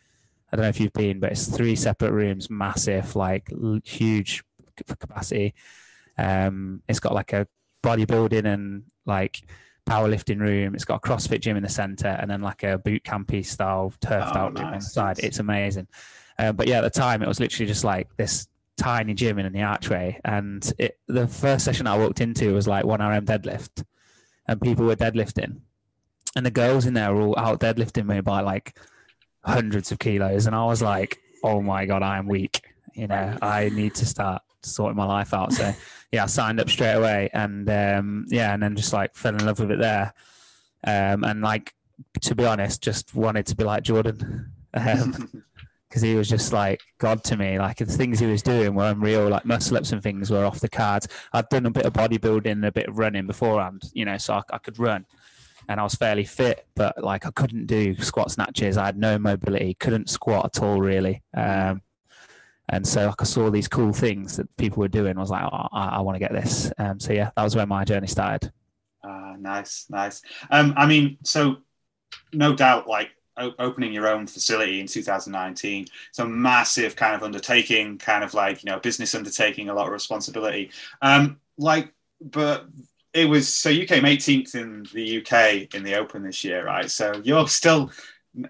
[0.51, 4.43] I don't know if you've been, but it's three separate rooms, massive, like l- huge
[4.99, 5.53] capacity.
[6.17, 7.47] Um, it's got like a
[7.83, 9.41] bodybuilding and like
[9.87, 10.73] powerlifting room.
[10.73, 13.93] It's got a CrossFit gym in the center, and then like a boot campy style
[14.01, 15.19] turfed Oh, out gym on the nice, side.
[15.19, 15.87] It's amazing.
[16.37, 19.51] Um, but yeah, at the time it was literally just like this tiny gym in
[19.51, 23.83] the archway, and it, the first session I walked into was like one RM deadlift,
[24.47, 25.59] and people were deadlifting,
[26.35, 28.77] and the girls in there were all out deadlifting me by like
[29.43, 32.61] hundreds of kilos, and I was like, oh my god, I am weak.
[32.93, 35.53] You know, I need to start sorting my life out.
[35.53, 35.73] So
[36.11, 39.45] yeah, I signed up straight away, and um, yeah, and then just like fell in
[39.45, 40.13] love with it there,
[40.85, 41.73] um, and like
[42.21, 44.51] to be honest, just wanted to be like Jordan.
[44.77, 45.45] Um,
[45.95, 47.57] because he was just like God to me.
[47.57, 49.29] Like the things he was doing were unreal.
[49.29, 51.07] Like muscle ups and things were off the cards.
[51.31, 54.33] I'd done a bit of bodybuilding, and a bit of running beforehand, you know, so
[54.33, 55.05] I, I could run,
[55.69, 56.67] and I was fairly fit.
[56.75, 58.75] But like I couldn't do squat snatches.
[58.75, 59.75] I had no mobility.
[59.75, 61.23] Couldn't squat at all, really.
[61.33, 61.81] Um,
[62.67, 65.15] and so like I saw these cool things that people were doing.
[65.17, 66.73] I was like, oh, I, I want to get this.
[66.77, 68.51] Um, so yeah, that was where my journey started.
[69.01, 70.21] Ah, nice, nice.
[70.51, 71.57] Um, I mean, so
[72.33, 77.97] no doubt, like opening your own facility in 2019, it's a massive kind of undertaking,
[77.97, 80.71] kind of like you know, business undertaking, a lot of responsibility.
[81.01, 82.67] Um, like, but
[83.13, 86.91] it was so you came 18th in the UK in the Open this year, right?
[86.91, 87.91] So you're still,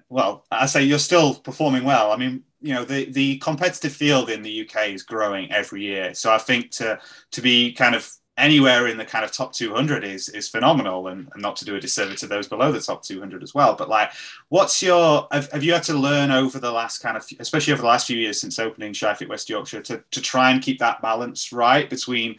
[0.09, 2.11] well, I say you're still performing well.
[2.11, 6.15] I mean, you know, the the competitive field in the UK is growing every year.
[6.15, 6.99] So I think to
[7.31, 11.29] to be kind of anywhere in the kind of top 200 is is phenomenal and,
[11.33, 13.87] and not to do a disservice to those below the top 200 as well but
[13.87, 14.11] like
[14.49, 17.81] what's your have, have you had to learn over the last kind of especially over
[17.81, 21.01] the last few years since opening ShireFit West Yorkshire to, to try and keep that
[21.01, 22.37] balance right between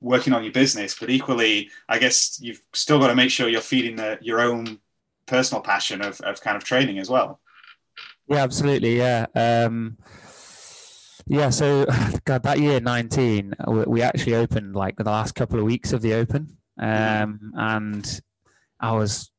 [0.00, 3.60] working on your business but equally I guess you've still got to make sure you're
[3.60, 4.78] feeding the, your own
[5.26, 7.40] personal passion of, of kind of training as well
[8.28, 8.96] Yeah, absolutely.
[8.96, 9.26] Yeah.
[9.34, 9.98] Um,
[11.26, 11.50] yeah.
[11.50, 11.86] So,
[12.24, 13.54] God, that year 19,
[13.86, 16.56] we, actually opened like the last couple of weeks of the Open.
[16.78, 18.20] Um, and
[18.80, 19.30] I was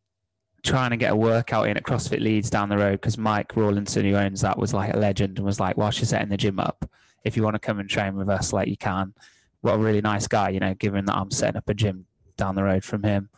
[0.63, 4.05] trying to get a workout in at CrossFit Leeds down the road because Mike Rawlinson,
[4.05, 6.59] who owns that, was like a legend and was like, whilst you're setting the gym
[6.59, 6.89] up,
[7.23, 9.13] if you want to come and train with us, like you can.
[9.61, 12.05] What a really nice guy, you know, given that I'm setting up a gym
[12.37, 13.29] down the road from him.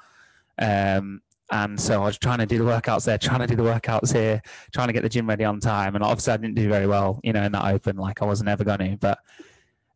[0.60, 3.64] Um, and so I was trying to do the workouts there, trying to do the
[3.64, 4.42] workouts here,
[4.74, 5.96] trying to get the gym ready on time.
[5.96, 8.50] And obviously, I didn't do very well, you know, in that open, like I wasn't
[8.50, 8.98] ever going to.
[8.98, 9.20] But,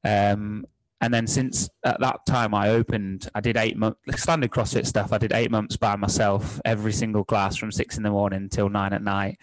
[0.06, 0.66] um,
[1.02, 5.12] and then since at that time I opened, I did eight months, standard CrossFit stuff.
[5.12, 8.70] I did eight months by myself, every single class from six in the morning till
[8.70, 9.38] nine at night.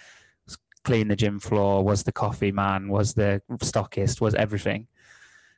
[0.85, 4.87] Clean the gym floor, was the coffee man, was the stockist, was everything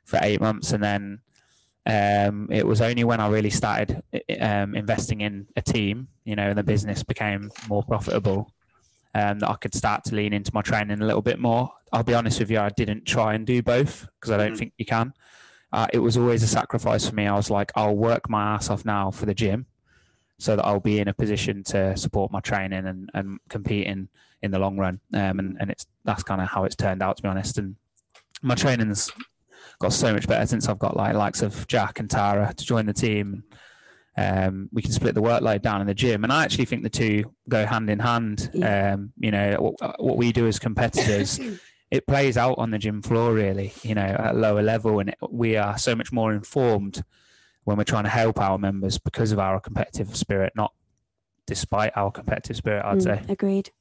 [0.03, 0.73] for eight months.
[0.73, 1.19] And then
[1.85, 4.01] um, it was only when I really started
[4.39, 8.53] um, investing in a team, you know, and the business became more profitable,
[9.15, 11.71] um, that I could start to lean into my training a little bit more.
[11.91, 14.57] I'll be honest with you, I didn't try and do both because I don't Mhm.
[14.57, 15.13] think you can.
[15.73, 17.25] uh, it was always a sacrifice for me.
[17.27, 19.67] I was like, I'll work my ass off now for the gym,
[20.37, 24.09] so that I'll be in a position to support my training and, and compete in,
[24.41, 24.99] in the long run.
[25.13, 27.57] Um, and, and it's that's kind of how it's turned out to be honest.
[27.57, 27.75] And
[28.41, 29.09] my training's
[29.79, 32.85] got so much better since I've got like likes of Jack and Tara to join
[32.85, 33.43] the team.
[34.17, 36.89] Um, we can split the workload down in the gym, and I actually think the
[36.89, 38.51] two go hand in hand.
[38.61, 41.39] Um, you know, what, what, we do as competitors,
[41.91, 43.73] it plays out on the gym floor really.
[43.83, 47.03] You know, at a lower level, and it, we are so much more informed
[47.63, 50.73] when we're trying to help our members because of our competitive spirit, not
[51.45, 52.83] despite our competitive spirit.
[52.85, 53.21] I'd mm, say.
[53.29, 53.71] Agreed.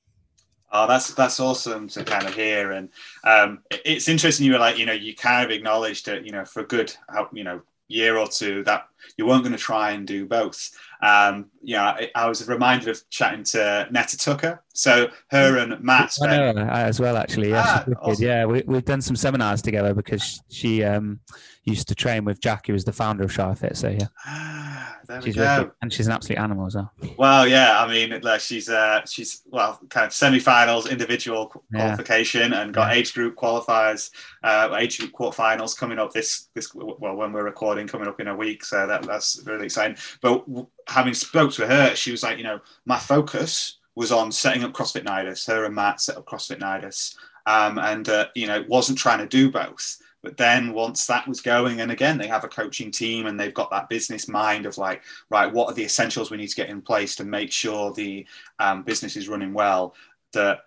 [0.73, 2.91] Oh, that's that's awesome to kind of hear, and
[3.25, 4.47] um, it's interesting.
[4.47, 6.95] You were like, you know, you kind of acknowledged that, you know, for a good,
[7.33, 10.71] you know, year or two that you weren't going to try and do both.
[11.03, 14.63] Um, yeah, I, I, was reminded of chatting to Netta Tucker.
[14.75, 16.59] So her and Matt spent...
[16.59, 17.51] as well, actually.
[17.51, 18.25] Yeah, ah, awesome.
[18.25, 18.45] yeah.
[18.45, 21.21] We, we've done some seminars together because she um,
[21.65, 23.77] used to train with Jack, who was the founder of ShireFit.
[23.77, 24.07] So yeah.
[24.27, 25.71] Ah, there she's we go.
[25.83, 26.93] and she's an absolute animal as well.
[27.19, 27.83] Well, yeah.
[27.83, 32.63] I mean, like she's uh, she's well, kind of semi-finals, individual qualification, yeah.
[32.63, 32.99] and got yeah.
[32.99, 34.11] age group qualifiers,
[34.43, 38.29] uh, age group quarterfinals coming up this this well when we're recording coming up in
[38.29, 38.65] a week.
[38.65, 39.96] So that that's really exciting.
[40.20, 40.44] But
[40.87, 44.72] having spoke to her, she was like, you know, my focus was on setting up
[44.72, 45.46] CrossFit Nidus.
[45.46, 49.26] Her and Matt set up CrossFit Nidus, um, and uh, you know, wasn't trying to
[49.26, 49.98] do both.
[50.22, 53.55] But then once that was going, and again, they have a coaching team and they've
[53.55, 56.68] got that business mind of like, right, what are the essentials we need to get
[56.68, 58.26] in place to make sure the
[58.59, 59.94] um, business is running well?
[60.35, 60.61] That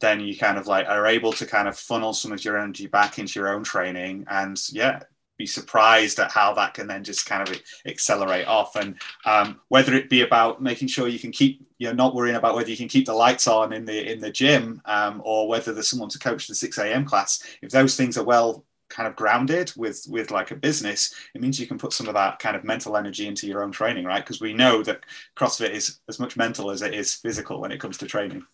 [0.00, 2.86] then you kind of like are able to kind of funnel some of your energy
[2.86, 5.00] back into your own training and yeah
[5.40, 8.76] be surprised at how that can then just kind of accelerate off.
[8.76, 12.54] And um, whether it be about making sure you can keep you're not worrying about
[12.54, 15.72] whether you can keep the lights on in the in the gym um, or whether
[15.72, 19.16] there's someone to coach the 6 a.m class if those things are well kind of
[19.16, 22.54] grounded with with like a business it means you can put some of that kind
[22.54, 24.22] of mental energy into your own training right?
[24.22, 27.80] Because we know that crossfit is as much mental as it is physical when it
[27.80, 28.44] comes to training.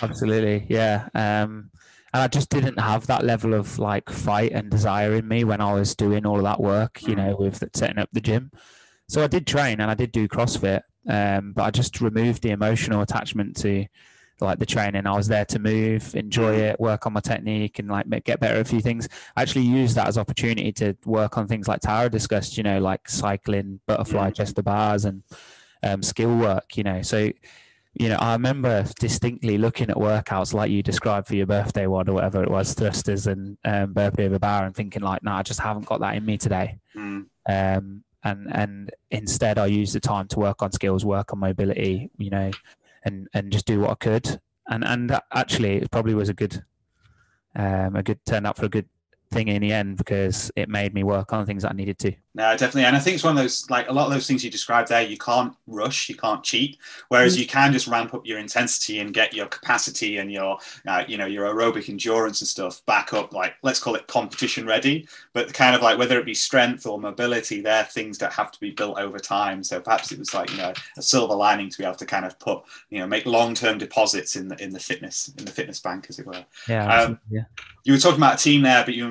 [0.00, 0.64] Absolutely.
[0.70, 1.08] Yeah.
[1.14, 1.70] Um
[2.14, 5.60] and I just didn't have that level of like fight and desire in me when
[5.60, 8.52] I was doing all of that work, you know, with setting up the gym.
[9.08, 12.50] So I did train and I did do CrossFit, um, but I just removed the
[12.50, 13.86] emotional attachment to
[14.40, 15.08] like the training.
[15.08, 18.54] I was there to move, enjoy it, work on my technique, and like get better
[18.54, 19.08] at a few things.
[19.36, 22.78] I actually used that as opportunity to work on things like Tara discussed, you know,
[22.78, 25.24] like cycling, butterfly chest to bars, and
[25.82, 26.76] um, skill work.
[26.76, 27.32] You know, so
[27.94, 32.08] you know, I remember distinctly looking at workouts like you described for your birthday one
[32.08, 35.38] or whatever it was, thrusters and um, burpee over bar, and thinking like, no, nah,
[35.38, 36.78] I just haven't got that in me today.
[36.96, 37.26] Mm.
[37.48, 42.10] Um, and and instead, I used the time to work on skills, work on mobility,
[42.18, 42.50] you know,
[43.04, 44.40] and and just do what I could.
[44.66, 46.64] And and actually, it probably was a good,
[47.54, 48.88] um, a good turn up for a good
[49.34, 52.12] thing in the end because it made me work on things I needed to.
[52.36, 52.84] No, definitely.
[52.84, 54.88] And I think it's one of those, like a lot of those things you described
[54.88, 56.78] there, you can't rush, you can't cheat.
[57.08, 57.40] Whereas mm.
[57.40, 61.16] you can just ramp up your intensity and get your capacity and your, uh, you
[61.16, 65.06] know, your aerobic endurance and stuff back up, like let's call it competition ready.
[65.32, 68.58] But kind of like whether it be strength or mobility, they're things that have to
[68.58, 69.62] be built over time.
[69.62, 72.24] So perhaps it was like, you know, a silver lining to be able to kind
[72.24, 75.52] of put, you know, make long term deposits in the, in the fitness, in the
[75.52, 76.44] fitness bank, as it were.
[76.68, 77.02] Yeah.
[77.02, 77.44] Um, yeah.
[77.84, 79.08] You were talking about a team there, but you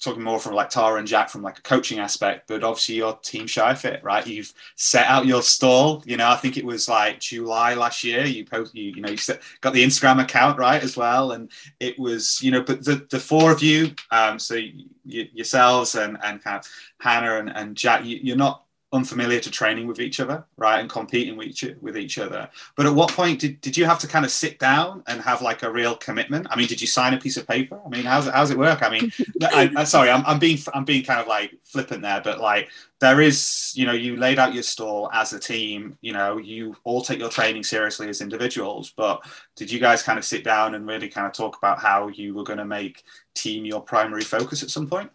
[0.00, 2.48] talking more from like Tara and Jack from like a coaching aspect.
[2.48, 4.26] But obviously your team ShireFit, right?
[4.26, 6.02] You've set out your stall.
[6.06, 8.24] You know, I think it was like July last year.
[8.24, 9.18] You post, you, you know, you
[9.60, 13.20] got the Instagram account right as well, and it was, you know, but the, the
[13.20, 16.66] four of you, um, so you, yourselves and and kind of
[17.00, 20.88] Hannah and, and Jack, you, you're not unfamiliar to training with each other, right, and
[20.88, 22.48] competing with each, with each other.
[22.76, 25.40] But at what point did, did you have to kind of sit down and have
[25.40, 26.46] like a real commitment?
[26.50, 27.80] I mean, did you sign a piece of paper?
[27.84, 28.82] I mean, how's it, how's it work?
[28.82, 32.20] I mean, I, am sorry, I'm, I'm being I'm being kind of like flippant there,
[32.22, 32.68] but like
[33.00, 35.98] there is, you know, you laid out your stall as a team.
[36.02, 38.92] You know, you all take your training seriously as individuals.
[38.96, 39.26] But
[39.56, 42.34] did you guys kind of sit down and really kind of talk about how you
[42.34, 43.02] were going to make
[43.34, 45.10] team your primary focus at some point?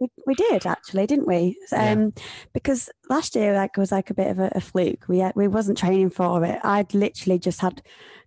[0.00, 1.58] We, we did actually, didn't we?
[1.72, 2.22] Um, yeah.
[2.52, 5.06] Because last year like was like a bit of a, a fluke.
[5.08, 6.58] We had, we wasn't training for it.
[6.62, 7.82] I'd literally just had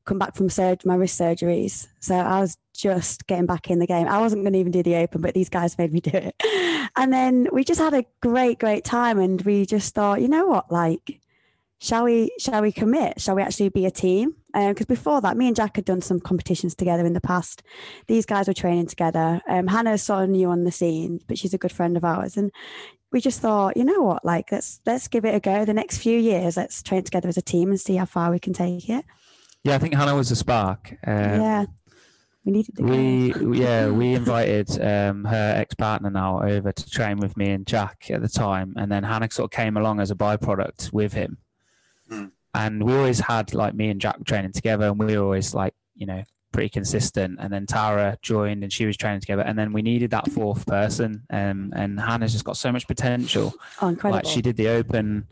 [0.06, 3.86] come back from surgery, my wrist surgeries, so I was just getting back in the
[3.86, 4.08] game.
[4.08, 6.36] I wasn't going to even do the open, but these guys made me do it.
[6.96, 10.48] And then we just had a great, great time, and we just thought, you know
[10.48, 11.22] what, like
[11.80, 13.20] shall we shall we commit?
[13.22, 14.36] Shall we actually be a team?
[14.54, 17.64] Because um, before that me and jack had done some competitions together in the past.
[18.08, 19.42] These guys were training together.
[19.48, 22.36] Um, hannah's sort of new on the scene but she's a good friend of ours.
[22.38, 22.52] And
[23.12, 24.26] we just thought you know what?
[24.26, 25.66] Like let's let's give it a go.
[25.66, 28.40] The next few years let's train together as a team and see how far we
[28.40, 29.06] can take it.
[29.64, 30.96] Yeah i think hannah was a spark.
[31.08, 31.66] Um, yeah.
[32.46, 33.58] We needed the we girls.
[33.58, 38.22] yeah we invited um, her ex-partner now over to train with me and jack at
[38.22, 38.74] the time.
[38.78, 41.38] And then hannah sort of came along as a byproduct with him
[42.10, 42.26] Hmm.
[42.56, 45.74] and we always had like me and jack training together and we were always like
[45.96, 49.72] you know pretty consistent and then tara joined and she was training together and then
[49.72, 54.18] we needed that fourth person um, and hannah's just got so much potential Oh, incredible.
[54.18, 55.28] like she did the open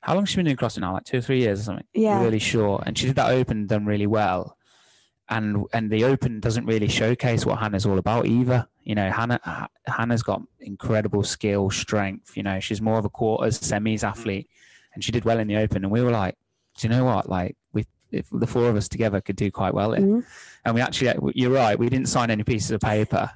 [0.00, 1.86] how long has she been doing CrossFit now like two or three years or something
[1.92, 2.22] yeah.
[2.22, 4.56] really short, and she did that open done really well.
[5.28, 8.66] And and the open doesn't really showcase what Hannah's all about either.
[8.84, 12.36] You know, Hannah Hannah's got incredible skill, strength.
[12.36, 14.48] You know, she's more of a quarters semis athlete,
[14.98, 15.84] and she did well in the open.
[15.84, 16.34] And we were like,
[16.76, 17.28] do you know what?
[17.28, 19.92] Like we, if the four of us together could do quite well.
[19.92, 20.04] Here.
[20.04, 20.24] Mhm.
[20.64, 23.30] And we actually, you're right, we didn't sign any pieces of paper,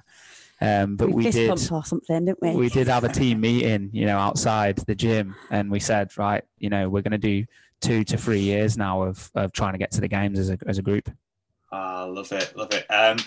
[0.60, 2.56] um, but we, we did or something, didn't we?
[2.56, 6.42] we did have a team meeting, you know, outside the gym, and we said, right,
[6.58, 7.44] you know, we're going to do
[7.80, 10.58] two to three years now of, of trying to get to the games as a,
[10.66, 11.08] as a group.
[11.70, 12.86] Ah, love it, love it.
[12.90, 13.18] Um,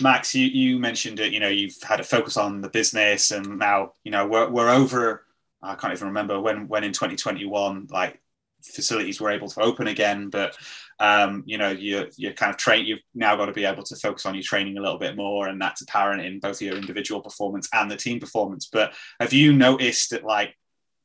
[0.00, 1.32] Max, you, you mentioned it.
[1.32, 4.70] You know, you've had a focus on the business, and now you know we're, we're
[4.70, 5.24] over.
[5.62, 8.20] I can't even remember when when in 2021, like
[8.62, 10.30] facilities were able to open again.
[10.30, 10.56] But
[10.98, 12.86] um, you know, you you're kind of train.
[12.86, 15.48] You've now got to be able to focus on your training a little bit more,
[15.48, 18.68] and that's apparent in both your individual performance and the team performance.
[18.72, 20.54] But have you noticed that like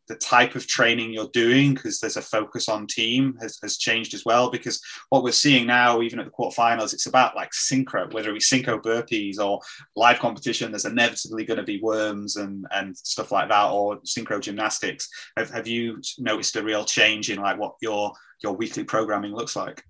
[0.08, 4.14] the type of training you're doing because there's a focus on team has, has changed
[4.14, 8.12] as well because what we're seeing now even at the quarterfinals it's about like synchro
[8.14, 9.60] whether it be synchro burpees or
[9.96, 14.42] live competition there's inevitably going to be worms and and stuff like that or synchro
[14.42, 18.12] gymnastics have, have you noticed a real change in like what your
[18.42, 19.84] your weekly programming looks like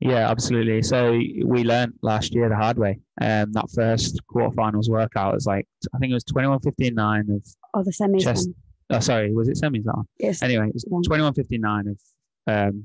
[0.00, 0.82] Yeah, absolutely.
[0.82, 3.00] So we learned last year the hard way.
[3.18, 7.92] Um, that first quarterfinals workout was like, I think it was 21.59 of, Oh, the
[7.92, 8.22] semis.
[8.22, 8.65] Chest- one.
[8.90, 10.06] Oh, sorry, was it semis that one?
[10.18, 10.42] Yes.
[10.42, 10.98] Anyway, it was Yeah.
[11.18, 11.98] 21.59 of
[12.46, 12.84] um,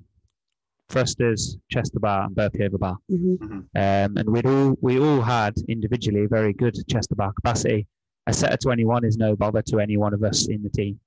[0.89, 2.97] thrusters, chest to bar, and burpee over bar.
[3.09, 3.41] Mhm.
[3.75, 7.87] Um, and we'd all we all had individually very good chest to bar capacity.
[8.27, 10.99] A set of 21 is no bother to any one of us in the team.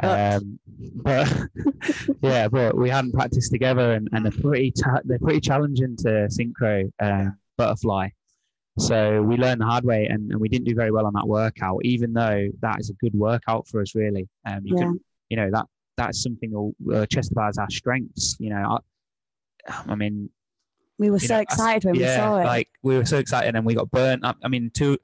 [0.00, 0.58] But- Um,
[0.96, 1.48] but
[2.22, 6.28] yeah, but we hadn't practiced together, and, and they're pretty ta- they're pretty challenging to
[6.30, 8.08] synchro uh, butterfly.
[8.78, 11.26] So we learned the hard way, and, and we didn't do very well on that
[11.26, 14.28] workout, even though that is a good workout for us, really.
[14.44, 14.82] Um, you Yeah.
[14.84, 15.64] can, you know, that
[15.96, 16.54] that's something.
[16.54, 18.36] all- Uh, chest to bar our strengths.
[18.38, 18.78] You know,
[19.68, 20.28] I, I mean,
[20.98, 22.44] We were so know, I- excited when we saw it.
[22.44, 24.24] like we were so excited and we got burnt.
[24.24, 24.98] I, I mean, two,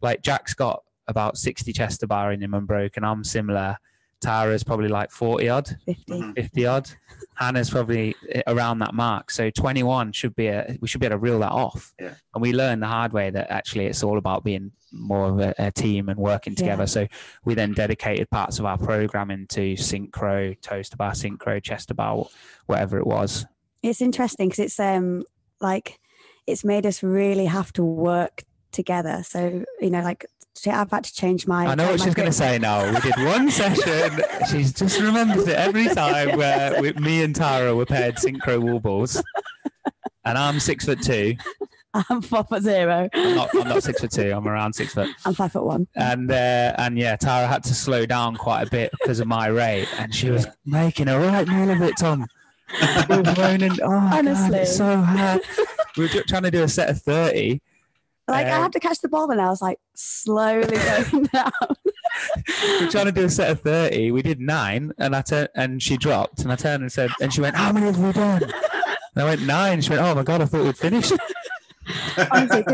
[0.00, 3.04] like Jack's got about 60 chest to bar in him unbroken.
[3.04, 3.76] I'm similar.
[4.20, 6.12] Tara's probably like 40 odd, 50.
[6.12, 6.34] Mhm.
[6.34, 6.90] 50 odd.
[7.34, 8.14] Hannah's probably
[8.46, 9.30] around that mark.
[9.30, 11.94] So 21 should be a, we should be able to reel that off.
[11.98, 12.14] Yeah.
[12.34, 15.54] And we learned the hard way that actually it's all about being more of a,
[15.58, 16.82] a team and working together.
[16.82, 16.86] Yeah.
[16.86, 17.06] So
[17.44, 21.94] we then dedicated parts of our programming to synchro, toes to bar, synchro, chest to
[21.94, 22.24] bar,
[22.66, 23.46] whatever it was.
[23.82, 25.24] It's interesting because it's um
[25.60, 25.98] like
[26.46, 29.22] it's made us really have to work together.
[29.24, 31.66] So you know, like ch- I've had to change my.
[31.66, 32.92] I know what she's going to say now.
[32.92, 34.20] We did one session.
[34.50, 38.80] She's just remembers it every time where we, me and Tara were paired synchro wall
[38.80, 39.22] balls.
[40.24, 41.36] And I'm six foot two.
[41.94, 43.08] I'm four foot zero.
[43.12, 44.32] I'm not, I'm not six foot two.
[44.32, 45.08] I'm around six foot.
[45.24, 45.88] I'm five foot one.
[45.96, 49.46] And uh, and yeah, Tara had to slow down quite a bit because of my
[49.46, 52.26] rate, and she was making a right meal of it, Tom.
[52.78, 54.58] She was moaning, oh, God, Honestly.
[54.60, 55.40] it's so hard.
[55.96, 57.60] We were trying to do a set of thirty.
[58.30, 60.76] Like I Um, had to catch the ball and I was like slowly
[61.10, 61.50] going down.
[62.80, 64.10] We're trying to do a set of 30.
[64.12, 67.32] We did nine, and I turned, and she dropped, and I turned and said, and
[67.32, 68.42] she went, How many have we done?
[68.44, 68.52] And
[69.16, 69.80] I went, Nine.
[69.80, 71.12] She went, Oh my God, I thought we'd finished.
[72.30, 72.64] honestly,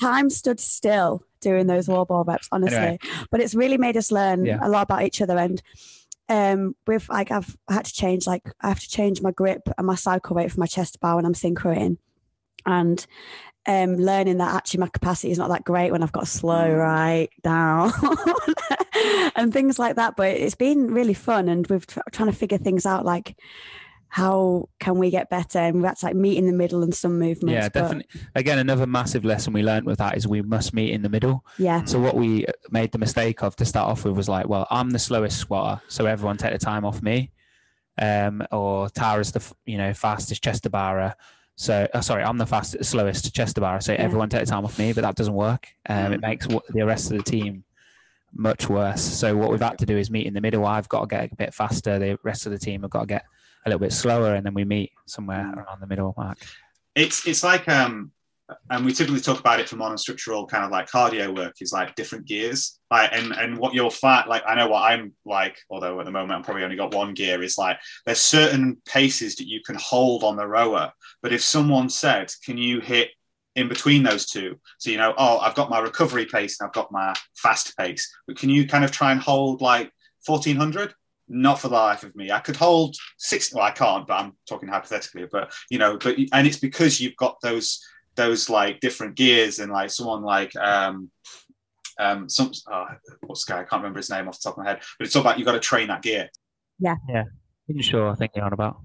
[0.00, 2.76] time stood still doing those wall ball reps, honestly.
[2.76, 2.98] Anyway.
[3.30, 4.58] But it's really made us learn Yeah.
[4.62, 5.38] a lot about each other.
[5.38, 5.62] And
[6.28, 9.86] um, with like, I've had to change, like, I have to change my grip and
[9.86, 11.98] my cycle weight for my chest bar when I'm synchroing.
[12.64, 13.06] And
[13.66, 16.68] um, learning that actually my capacity is not that great when I've got to slow
[16.70, 16.78] Mm.
[16.78, 17.92] right down
[19.36, 20.16] and things like that.
[20.16, 23.36] But it's been really fun, and we've tr- trying to figure things out, like
[24.08, 26.94] how can we get better, and we've had to like meet in the middle and
[26.94, 27.52] some movements.
[27.52, 28.20] yeah, but definitely.
[28.34, 31.44] Again, another massive lesson we learned with that is we must meet in the middle.
[31.58, 34.66] Yeah, So what we made the mistake of to start off with was like, well,
[34.70, 37.32] I'm the slowest squatter, so everyone take the time off me.
[37.98, 41.14] Um, or Tara's the you know fastest chest to barrer.
[41.56, 43.70] So uh, sorry, I'm the fastest, slowest chest bar.
[43.72, 43.80] barrer.
[43.80, 44.00] So Yeah.
[44.02, 45.68] everyone take time off me, but that doesn't work.
[45.88, 46.28] Um, it Mm.
[46.28, 47.64] makes w- the rest of the team
[48.34, 49.00] much worse.
[49.02, 50.66] So what we've had to do is meet in the middle.
[50.66, 51.98] I've got to get a bit faster.
[51.98, 53.24] The rest of the team have got to get
[53.64, 55.56] a little bit slower, and then we meet somewhere Mm.
[55.56, 56.38] around the middle mark.
[56.94, 58.10] it's it's like um
[58.70, 61.94] and we typically talk about it for monostructural kind of like cardio work is like
[61.94, 65.98] different gears like and and what you'll find like i know what i'm like although
[66.00, 67.76] at the moment i'm probably only got one gear is like
[68.06, 70.90] there's certain paces that you can hold on the rower
[71.22, 73.10] but if someone said can you hit
[73.56, 74.60] in between those two.
[74.78, 78.14] So you know, oh, I've got my recovery pace and I've got my fast pace.
[78.26, 79.90] But can you kind of try and hold like
[80.26, 80.94] 1400?
[81.28, 82.30] Not for the life of me.
[82.30, 83.52] I could hold six.
[83.52, 85.26] Well, I can't, but I'm talking hypothetically.
[85.26, 87.82] But you know, but and it's because you've got those
[88.14, 91.10] those like different gears and like someone like um
[91.98, 92.86] um some oh,
[93.22, 95.16] what's guy I can't remember his name off the top of my head, but it's
[95.16, 96.28] all about you got to train that gear.
[96.78, 97.24] Yeah, yeah.
[97.80, 98.80] Sure, I think you're on about.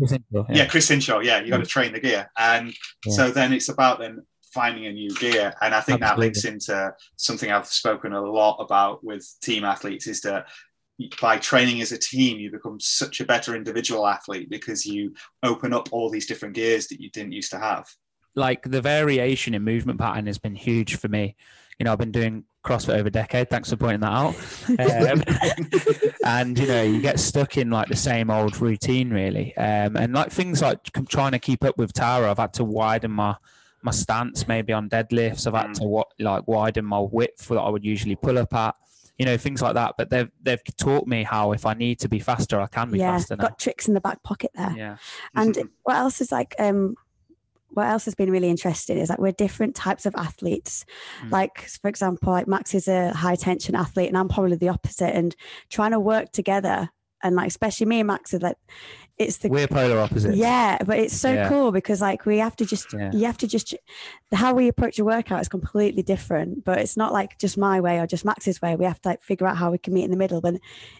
[0.00, 0.56] Chris Hinshaw, yeah.
[0.56, 1.18] yeah, Chris Hinshaw.
[1.20, 2.74] Yeah, you got to train the gear, and
[3.04, 3.12] yeah.
[3.12, 4.22] so then it's about then
[4.52, 5.54] finding a new gear.
[5.60, 6.06] And I think Absolutely.
[6.06, 10.48] that links into something I've spoken a lot about with team athletes is that
[11.20, 15.72] by training as a team, you become such a better individual athlete because you open
[15.72, 17.86] up all these different gears that you didn't used to have.
[18.34, 21.36] Like the variation in movement pattern has been huge for me.
[21.80, 23.48] You know, I've been doing CrossFit over a decade.
[23.48, 24.34] Thanks for pointing that out.
[24.78, 25.22] Um,
[26.24, 29.56] and you know, you get stuck in like the same old routine, really.
[29.56, 30.78] Um, and like things like
[31.08, 33.36] trying to keep up with Tara, I've had to widen my
[33.82, 35.46] my stance maybe on deadlifts.
[35.46, 35.78] I've had mm.
[35.78, 38.74] to what like widen my width that I would usually pull up at
[39.18, 39.94] you know things like that.
[39.96, 42.98] But they've they've taught me how if I need to be faster, I can be
[42.98, 43.36] yeah, faster.
[43.36, 43.44] Now.
[43.44, 44.74] Got tricks in the back pocket there.
[44.76, 44.96] Yeah.
[45.34, 46.94] And what else is like um
[47.72, 50.84] what else has been really interesting is like we're different types of athletes.
[51.24, 51.32] Mm.
[51.32, 55.14] Like for example, like Max is a high tension athlete and I'm probably the opposite.
[55.14, 55.34] And
[55.68, 56.90] trying to work together
[57.22, 58.56] and like especially me and Max is like
[59.20, 60.36] it's the we're polar opposites.
[60.36, 61.48] Yeah, but it's so yeah.
[61.48, 63.10] cool because like we have to just yeah.
[63.12, 63.74] you have to just
[64.32, 66.64] how we approach a workout is completely different.
[66.64, 68.76] But it's not like just my way or just Max's way.
[68.76, 70.40] We have to like figure out how we can meet in the middle.
[70.40, 70.54] But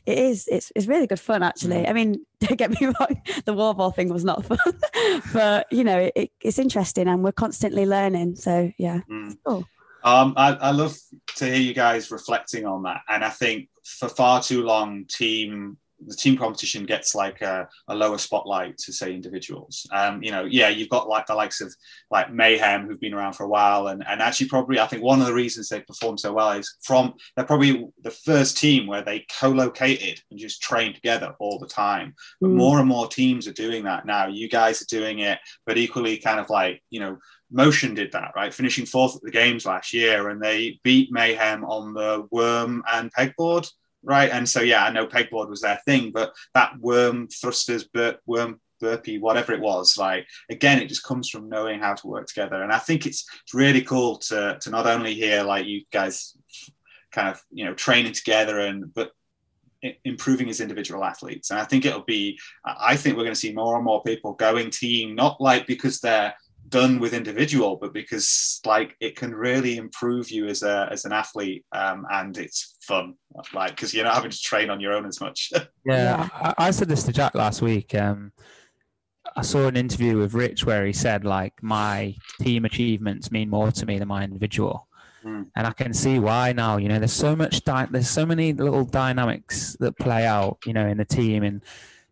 [0.05, 1.83] it is it's it's really good fun actually.
[1.85, 1.89] Mm.
[1.89, 4.59] I mean, don't get me wrong, the wall ball thing was not fun,
[5.33, 8.37] but you know it, it's interesting and we're constantly learning.
[8.37, 9.35] So yeah, mm.
[9.45, 9.64] cool.
[10.05, 10.97] Um, I, I love
[11.37, 15.79] to hear you guys reflecting on that, and I think for far too long, team
[16.07, 19.86] the team competition gets like a, a, lower spotlight to say individuals.
[19.92, 21.74] Um, you know, yeah, you've got like the likes of
[22.11, 25.20] like Mayhem who've been around for a while, and and actually probably I think one
[25.20, 29.03] of the reasons they perform so well is from they're probably the first team where
[29.03, 32.14] they co-located and just trained together all the time.
[32.40, 32.55] But mm.
[32.55, 34.26] more and more teams are doing that now.
[34.26, 37.18] You guys are doing it, but equally kind of like you know.
[37.53, 38.55] Motion did that, right?
[38.55, 43.12] Finishing fourth at the games last year, and they beat Mayhem on the worm and
[43.12, 43.68] pegboard
[44.03, 44.30] right?
[44.30, 48.61] And so, yeah, I know pegboard was their thing, but that worm thrusters, bur- worm
[48.80, 52.62] burpee, whatever it was, like again, it just comes from knowing how to work together.
[52.62, 56.36] And I think it's, it's really cool to to not only hear like you guys
[57.12, 59.12] kind of you know training together and but
[60.05, 61.51] improving as individual athletes.
[61.51, 64.34] And I think it'll be, I think we're going to see more and more people
[64.34, 66.34] going team, not like because they're
[66.71, 71.12] done with individual, but because like it can really improve you as a as an
[71.12, 73.14] athlete, um, and it's fun,
[73.53, 75.53] like because you're not having to train on your own as much.
[75.85, 77.95] yeah, I, I, said this to Jack last week.
[77.95, 78.33] Um,
[79.37, 83.71] I saw an interview with Rich where he said like my team achievements mean more
[83.73, 84.87] to me than my individual.
[85.25, 85.49] Mm.
[85.55, 86.79] And I can see why now.
[86.79, 87.62] You know, there's so much.
[87.64, 90.59] Di- there's so many little dynamics that play out.
[90.64, 91.62] You know, in the team, and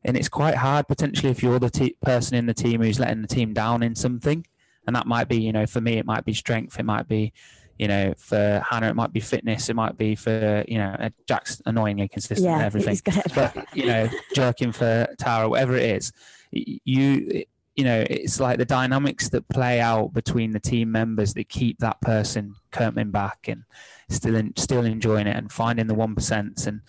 [0.05, 3.23] and it's quite hard potentially if you're the te- person in the team who's letting
[3.23, 4.45] the team down in something.
[4.87, 6.79] And that might be you know for me it might be strength.
[6.79, 7.33] It might be
[7.79, 9.69] you know for hannah it might be fitness.
[9.69, 12.99] It might be for you know uh, jack's annoyingly consistent yeah, everything.
[13.35, 16.13] but you know jerking for tara whatever it is
[16.53, 17.45] you
[17.77, 21.79] you know it's like the dynamics that play out between the team members that keep
[21.79, 23.63] that person coming back and
[24.09, 26.67] still in, still enjoying it and finding the one percent.
[26.67, 26.81] And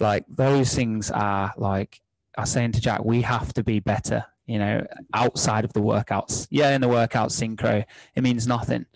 [0.00, 2.00] like those things are like
[2.36, 5.80] I was saying to Jack, we have to be better, you know, outside of the
[5.80, 6.46] workouts.
[6.50, 7.84] Yeah, in the workout synchro,
[8.14, 8.86] it means nothing.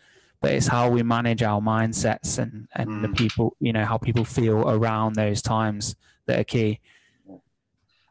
[0.43, 3.03] But it's how we manage our mindsets and, and mm.
[3.03, 6.80] the people, you know, how people feel around those times that are key.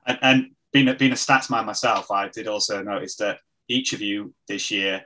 [0.05, 3.93] And, and being, a, being a stats man myself, I did also notice that each
[3.93, 5.03] of you this year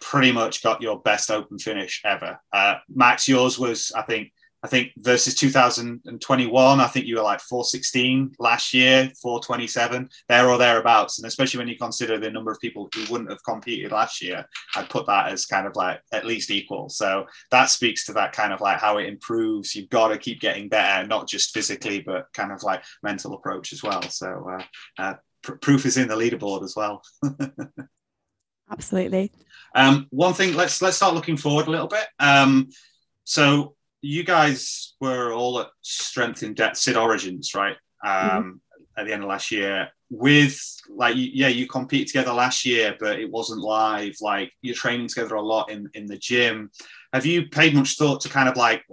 [0.00, 2.38] pretty much got your best open finish ever.
[2.52, 4.32] Uh, Max, yours was, I think,
[4.62, 10.58] I think versus 2021, I think you were like 416 last year, 427, there or
[10.58, 11.18] thereabouts.
[11.18, 14.44] And especially when you consider the number of people who wouldn't have competed last year,
[14.74, 16.88] I'd put that as kind of like at least equal.
[16.88, 19.76] So that speaks to that kind of like how it improves.
[19.76, 23.72] You've got to keep getting better, not just physically, but kind of like mental approach
[23.72, 24.02] as well.
[24.02, 24.62] So uh,
[24.98, 27.02] uh, pr- proof is in the leaderboard as well.
[28.70, 29.32] Absolutely.
[29.74, 32.06] Um, one thing, let's let's start looking forward a little bit.
[32.18, 32.68] Um,
[33.24, 37.76] so you guys were all at Strength in Depth Sid Origins, right?
[38.04, 38.50] Um, mm-hmm.
[38.96, 43.20] At the end of last year, with like, yeah, you competed together last year, but
[43.20, 44.14] it wasn't live.
[44.20, 46.70] Like, you're training together a lot in in the gym.
[47.12, 48.84] Have you paid much thought to kind of like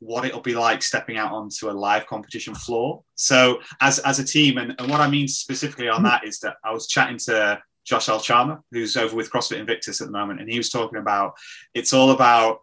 [0.00, 3.02] what it'll be like stepping out onto a live competition floor?
[3.16, 6.06] So, as as a team, and, and what I mean specifically on mm-hmm.
[6.06, 10.06] that is that I was chatting to Josh Alchama, who's over with CrossFit Invictus at
[10.06, 11.32] the moment, and he was talking about
[11.74, 12.60] it's all about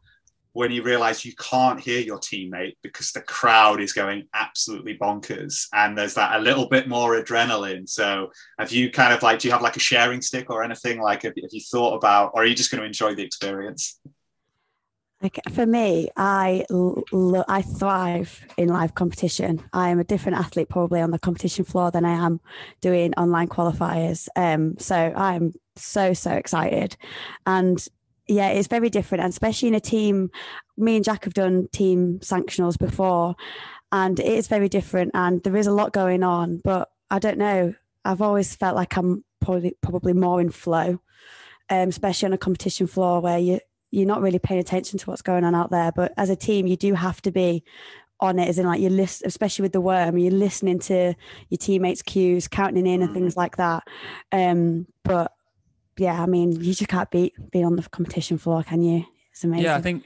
[0.56, 5.68] when you realize you can't hear your teammate because the crowd is going absolutely bonkers
[5.74, 9.50] and there's that a little bit more adrenaline so have you kind of like do
[9.50, 12.44] you have like a sharing stick or anything like have, have you thought about or
[12.44, 14.00] are you just going to enjoy the experience
[15.22, 19.64] like for me, I lo- I thrive in live competition.
[19.72, 22.42] I am a different athlete probably on the competition floor than I am
[22.82, 24.28] doing online qualifiers.
[24.36, 26.98] Um, so I'm so so excited,
[27.48, 27.84] and
[28.28, 30.32] yeah, it's very different, and especially in a team.
[30.78, 33.36] Me and Jack have done team sanctionals before,
[33.92, 36.62] and it is very different, and there is a lot going on.
[36.64, 37.74] But I don't know.
[38.04, 41.00] I've always felt like I'm probably probably more in flow,
[41.70, 43.60] um, especially on a competition floor where you
[43.92, 45.92] you're not really paying attention to what's going on out there.
[45.92, 47.64] But as a team, you do have to be
[48.20, 51.16] on it, as in like you list, especially with the worm, you're listening to
[51.50, 53.38] your teammates' cues, counting in, and things mm.
[53.38, 53.84] like that.
[54.32, 55.35] Um, but
[55.98, 59.06] yeah, I mean, you just can't beat being on the competition floor, can you?
[59.32, 59.66] It's amazing.
[59.66, 60.04] Yeah, I think.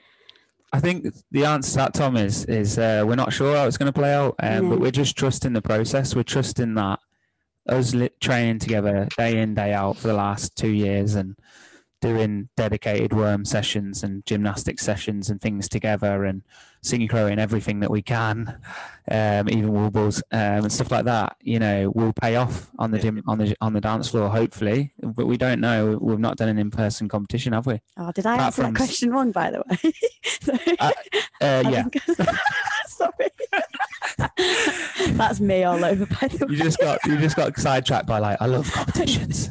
[0.72, 3.78] I think the answer to that, Tom, is is uh, we're not sure how it's
[3.78, 4.70] going to play out, um, yeah.
[4.70, 6.16] but we're just trusting the process.
[6.16, 7.00] We're trusting that
[7.68, 11.36] us training together day in day out for the last two years and
[12.02, 16.43] doing dedicated worm sessions and gymnastic sessions and things together and
[16.84, 18.58] synchro in everything that we can,
[19.12, 21.36] um, even wall balls um, and stuff like that.
[21.41, 24.93] You know, will pay off on the gym on the on the dance floor, hopefully.
[25.02, 25.97] But we don't know.
[26.02, 27.82] We've not done an in person competition, have we?
[27.97, 29.32] Oh, did I Apart answer that question wrong?
[29.32, 30.78] By the way.
[30.80, 30.91] uh,
[31.41, 31.84] uh, yeah.
[32.88, 33.30] Sorry.
[35.18, 36.06] That's me all over.
[36.06, 39.50] By the way, you just got you just got sidetracked by like I love competitions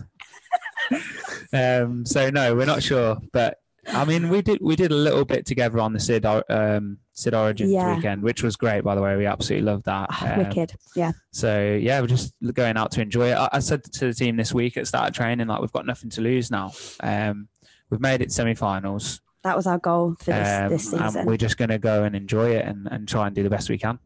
[1.53, 5.25] um, so no, we're not sure, but I mean, we did we did a little
[5.25, 7.97] bit together on the Sid um, Sid Origins yeah.
[7.97, 8.85] weekend, which was great.
[8.85, 10.09] By the way, we absolutely loved that.
[10.11, 11.13] Oh, um, wicked, yeah.
[11.33, 13.35] So yeah, we're just going out to enjoy it.
[13.35, 16.11] I, I, said to the team this week at start training, like we've got nothing
[16.11, 16.73] to lose now.
[17.01, 17.49] Um,
[17.91, 19.21] we've made it semi-finals.
[19.45, 21.27] That was our goal for this, this um, season.
[21.27, 23.71] we're just going to go and enjoy it and, and try and do the best
[23.71, 23.99] we can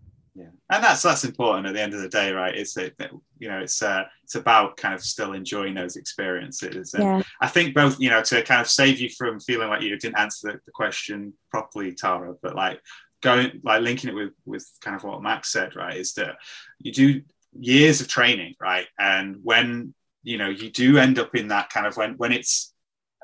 [0.73, 2.55] and that's that's important at the end of the day right?
[2.55, 2.95] It's that,
[3.39, 6.95] you know it's uh it's about kind of still enjoying those experiences.
[6.95, 7.23] And yeah.
[7.41, 10.19] i think both you know to kind of save you from feeling like you didn't
[10.19, 12.81] answer the, the question properly tara but like
[13.21, 16.37] going like linking it with with kind of what max said right is that
[16.81, 17.23] you do
[17.59, 18.87] years of training right?
[18.99, 22.73] And when you know you do end up in that kind of when when it's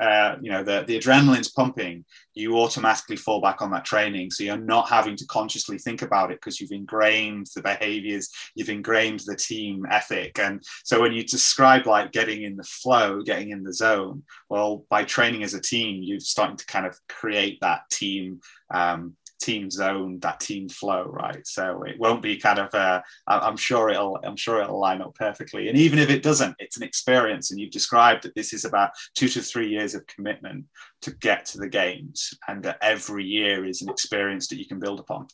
[0.01, 2.05] uh, you know the, the adrenaline's pumping
[2.39, 4.30] you automatically fall back on that training.
[4.30, 8.68] So you're not having to consciously think about it because you've ingrained the behaviors you've
[8.68, 10.39] ingrained the team ethic.
[10.39, 14.84] And so when you describe like getting in the flow getting in the zone well
[14.89, 18.41] by training as a team you're starting to kind of create that team
[18.72, 21.47] um, team zone, that team flow, right?
[21.47, 22.74] So it won't be kind of.
[22.74, 24.18] Uh, I'm sure it'll.
[24.24, 25.68] I'm sure it'll line up perfectly.
[25.68, 27.51] And even if it doesn't, it's an experience.
[27.51, 30.66] And you've described that this is about two to three years of commitment
[31.03, 34.80] to get to the games, and that every year is an experience that you can
[34.80, 35.26] build upon.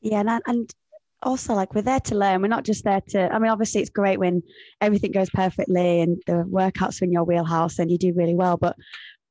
[0.00, 0.74] Yeah, and and
[1.22, 2.42] also like we're there to learn.
[2.42, 3.32] We're not just there to.
[3.32, 4.42] I mean, obviously it's great when
[4.80, 8.56] everything goes perfectly and the workouts are in your wheelhouse and you do really well,
[8.56, 8.76] but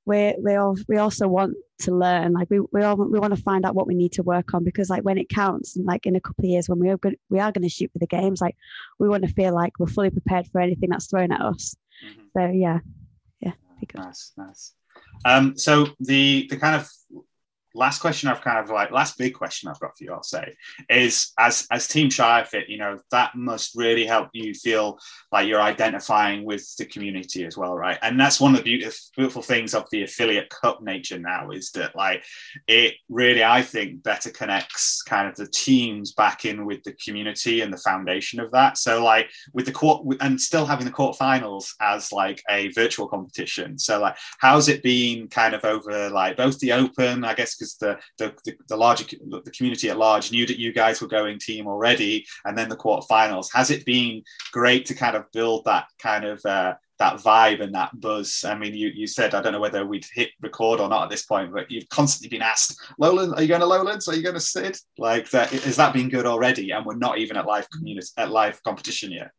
[0.06, 3.42] we we all, we also want to learn like we we all we want to
[3.42, 6.06] find out what we need to work on because like when it counts and like
[6.06, 8.00] in a couple of years when we are good we are going to shoot for
[8.00, 8.56] the games like
[9.00, 11.76] we want to feel like we're fully prepared for anything that's thrown at us.
[12.06, 12.22] Mm-hmm.
[12.36, 12.80] so yeah.
[13.40, 13.54] Yeah
[13.96, 14.74] nice nice.
[15.26, 16.90] Um so the the kind of
[17.74, 20.56] last question I've kind of like last big question I've got for you, I'll say,
[20.90, 25.00] is as as Team ShireFit, you know, that must really help you feel
[25.32, 27.98] like you're identifying with the community as well, right?
[28.02, 31.72] And that's one of the beautiful beautiful things of the affiliate cup nature now is
[31.72, 32.24] that like
[32.68, 37.62] it really, I think, better connects kind of the teams back in with the community
[37.62, 38.78] and the foundation of that.
[38.78, 43.78] So like with the court and still having the quarterfinals as like a virtual competition.
[43.78, 47.78] So like how's it been kind of over like both the open, I guess because
[47.78, 51.40] the, the, the the larger the community at large knew that you guys were going
[51.40, 53.50] team already, and then the quarterfinals.
[53.54, 57.74] Has it been great to kind of build that kind of uh, that vibe and
[57.74, 58.46] that buzz.
[58.48, 61.10] I mean, you, you said, I don't know whether we'd hit record or not at
[61.10, 64.08] this point, but you've constantly been asked, Lowland, are you going to Lowlands?
[64.08, 64.78] Are you going to Sid?
[64.98, 66.72] Like that, has that been good already?
[66.72, 69.32] And we're not even at live community, at live competition yet.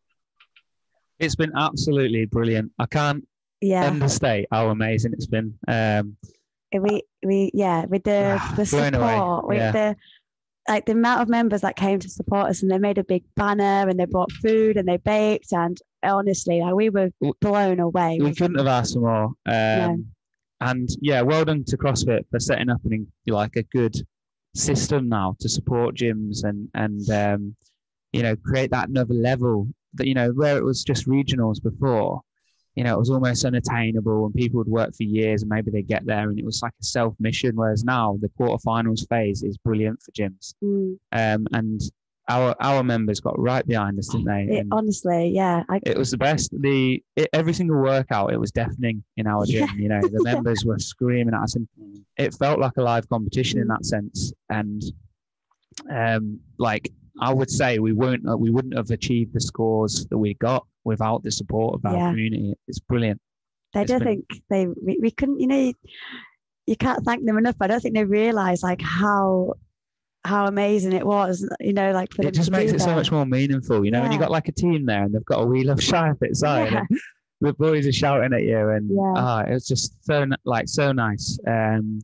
[1.20, 2.72] It's been absolutely brilliant.
[2.79, 3.27] I can't
[3.61, 3.85] yeah.
[3.87, 5.57] understate how amazing it's been.
[5.68, 6.16] Um,
[6.83, 9.72] we we yeah with the the support with yeah.
[9.72, 9.97] the
[10.68, 13.22] like the amount of members that came to support us and they made a big
[13.37, 17.11] banner and they brought food and they baked and honestly like we were
[17.41, 19.99] blown away we couldn't have asked for more um, no.
[20.62, 23.95] and yeah well done to crossfit for setting up an like a good
[24.55, 27.55] system now to support gyms and and um,
[28.12, 32.22] you know create that another level that you know where it was just regionals before
[32.75, 35.83] you know, it was almost unattainable and people would work for years and maybe they
[35.83, 37.53] get there and it was like a self mission.
[37.55, 40.55] Whereas now the quarterfinals phase is brilliant for gyms.
[40.62, 40.97] Mm.
[41.12, 41.81] Um, and
[42.29, 44.57] our our members got right behind us, didn't they?
[44.57, 45.62] It, honestly, yeah.
[45.68, 46.51] I, it was the best.
[46.59, 49.68] The it, every single workout, it was deafening in our gym.
[49.68, 49.75] Yeah.
[49.77, 51.68] You know, the members were screaming at us, and
[52.16, 54.33] it felt like a live competition in that sense.
[54.49, 54.83] And
[55.91, 56.91] um, like
[57.21, 61.23] I would say, we won't we wouldn't have achieved the scores that we got without
[61.23, 62.09] the support of our Yeah.
[62.11, 62.55] community.
[62.69, 63.21] It's brilliant.
[63.75, 65.75] I It's don't think they we, we couldn't you know you,
[66.67, 67.57] you can't thank them enough.
[67.59, 69.55] But I don't think they realise like how
[70.25, 71.49] how amazing it was.
[71.61, 73.85] You know, like for It just makes it so much more meaningful.
[73.85, 74.25] You know, when you Yeah.
[74.25, 76.73] got like a team there and they've got a wheel of at its side.
[76.73, 76.85] Yeah.
[76.89, 77.01] and
[77.41, 79.12] the boys are shouting at you, and Yeah.
[79.17, 81.39] ah, it was just so like so nice.
[81.47, 82.01] Um,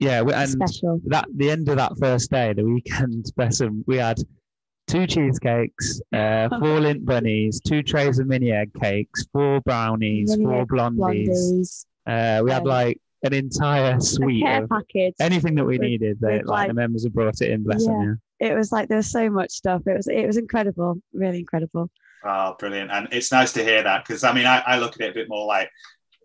[0.00, 1.00] yeah, we- and special.
[1.06, 4.18] that the end of that first day, the weekend, bless 'em, we had
[4.86, 10.44] two cheesecakes, uh, four Lindt bunnies, two trays of mini egg cakes, four brownies, Mini
[10.44, 11.28] four blondies.
[11.28, 15.14] Blondies, Uh, we had Um, like an entire a suite care of package.
[15.20, 16.18] anything that we with- needed.
[16.20, 17.62] That with, like, the members have brought it in.
[17.62, 18.20] Bless them.
[18.40, 18.50] Yeah.
[18.50, 19.82] It was like there was so much stuff.
[19.86, 21.88] It was it was incredible, really incredible.
[22.26, 22.90] Oh, brilliant!
[22.90, 25.14] And it's nice to hear that because I mean, I, I look at it a
[25.14, 25.70] bit more like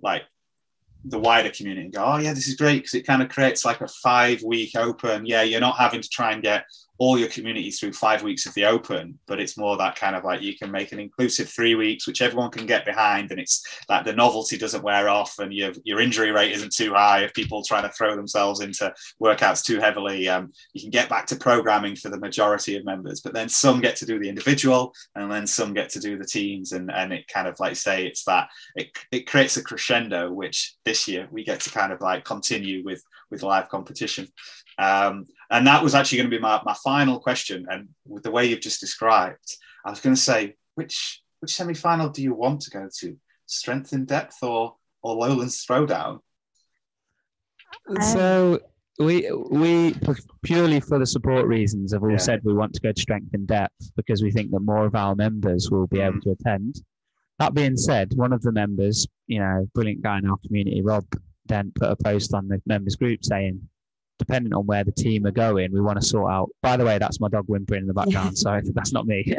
[0.02, 0.24] like
[1.06, 3.64] the wider community and go, oh yeah, this is great because it kind of creates
[3.66, 5.26] like a five week open.
[5.26, 6.66] Yeah, you're not having to try and get
[7.00, 10.26] all your community through five weeks of the open, but it's more that kind of
[10.26, 13.66] like you can make an inclusive three weeks, which everyone can get behind, and it's
[13.88, 17.34] like the novelty doesn't wear off, and your your injury rate isn't too high if
[17.34, 18.94] people trying to throw themselves into
[19.24, 20.28] workouts too heavily.
[20.28, 23.80] Um, you can get back to programming for the majority of members, but then some
[23.80, 27.14] get to do the individual, and then some get to do the teams, and and
[27.14, 31.30] it kind of like say it's that it it creates a crescendo, which this year
[31.32, 34.28] we get to kind of like continue with with live competition.
[34.80, 37.68] Um, and that was actually going to be my, my final question.
[37.70, 41.74] And with the way you've just described, I was going to say, which which semi
[41.74, 43.18] final do you want to go to?
[43.46, 46.20] Strength in depth or or Lowlands Throwdown?
[47.90, 48.60] Um, so
[49.00, 49.96] we we
[50.44, 52.18] purely for the support reasons have all Yeah.
[52.18, 54.96] said we want to go to strength in depth because we think that more of
[54.96, 56.82] our members will be able to attend.
[57.40, 61.06] That being said, one of the members, you know, brilliant guy in our community, Rob,
[61.46, 63.62] then put a post on the members group saying,
[64.20, 66.50] depending on where the team are going, we want to sort out.
[66.62, 68.38] By the way, that's my dog whimpering in the background.
[68.46, 69.34] Sorry, that's not me.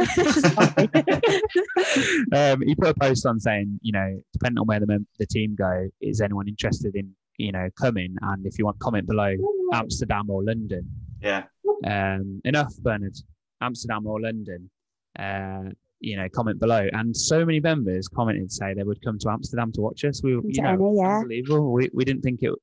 [2.34, 5.26] um, he put a post on saying, you know, depending on where the mem- the
[5.26, 8.16] team go, is anyone interested in, you know, coming?
[8.22, 9.36] And if you want, comment below
[9.72, 10.90] Amsterdam or London.
[11.20, 11.44] Yeah.
[11.86, 13.16] Um, enough, Bernard.
[13.60, 14.70] Amsterdam or London.
[15.18, 15.70] Uh,
[16.00, 16.88] you know, comment below.
[16.94, 20.22] And so many members commented say they would come to Amsterdam to watch us.
[20.22, 21.18] We, you to know, yeah.
[21.18, 21.72] unbelievable.
[21.72, 22.54] We, we didn't think it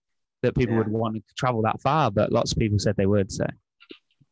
[0.44, 0.80] that people Yeah.
[0.80, 3.32] would want to travel that far, but lots of people said they would.
[3.32, 3.46] So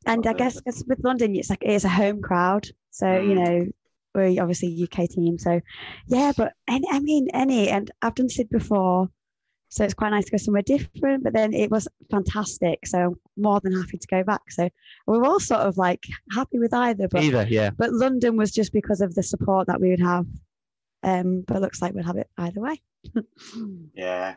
[0.05, 3.35] And I guess guess 'cause with London, it's like it's a home crowd, so you
[3.35, 3.43] Mm.
[3.43, 3.71] know
[4.13, 5.37] we're obviously UK team.
[5.37, 5.59] So
[6.07, 9.09] yeah, but any, I mean any, and I've done Sid before,
[9.69, 11.23] so it's quite nice to go somewhere different.
[11.23, 14.51] But then it was fantastic, so I'm more than happy to go back.
[14.51, 14.69] So
[15.07, 17.71] we're all sort of like happy with either, but either, yeah.
[17.71, 20.27] but London was just because of the support that we would have.
[21.03, 22.81] Um, but it looks like we'll have it either way.
[23.95, 24.35] Yeah,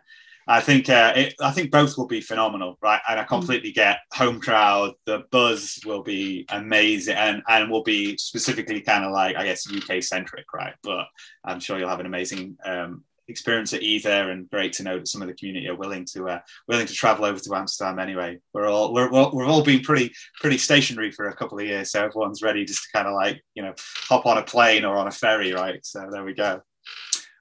[0.50, 3.02] I think uh, it, I think both will be phenomenal, right?
[3.06, 4.94] And I completely get home crowd.
[5.04, 9.70] The buzz will be amazing, and and will be specifically kind of like I guess
[9.70, 10.72] UK centric, right?
[10.82, 11.06] But
[11.44, 15.08] I'm sure you'll have an amazing um, experience at either, and great to know that
[15.08, 17.98] some of the community are willing to uh, willing to travel over to Amsterdam.
[17.98, 21.66] Anyway, we're all we're, we're we've all been pretty pretty stationary for a couple of
[21.66, 23.74] years, so everyone's ready just to kind of like you know
[24.08, 25.84] hop on a plane or on a ferry, right?
[25.84, 26.62] So there we go.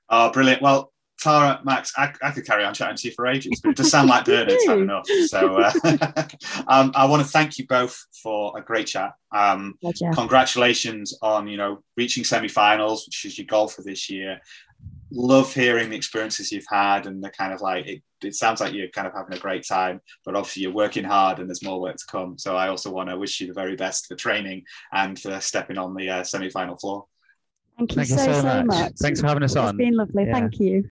[0.10, 0.62] Oh, brilliant.
[0.62, 3.78] Well, Tara, Max, I, I could carry on chatting to you for ages, but it
[3.78, 5.08] does sound like Bernard's had enough.
[5.28, 5.72] So uh,
[6.68, 9.14] um, I want to thank you both for a great chat.
[9.32, 10.12] Um, Pleasure.
[10.14, 14.40] congratulations on you know reaching semi-finals, which is your goal for this year.
[15.12, 18.74] Love hearing the experiences you've had and the kind of like it, it sounds like
[18.74, 21.82] you're kind of having a great time, but obviously you're working hard and there's more
[21.82, 22.38] work to come.
[22.38, 25.78] So I also want to wish you the very best for training and for stepping
[25.78, 27.06] on the uh, semi-final floor.
[27.78, 28.66] Thank you Thank you so so, so much.
[28.66, 28.94] much.
[29.00, 29.70] Thanks for having us It's on.
[29.70, 30.26] It's been lovely.
[30.26, 30.34] Yeah.
[30.34, 30.90] Thank you.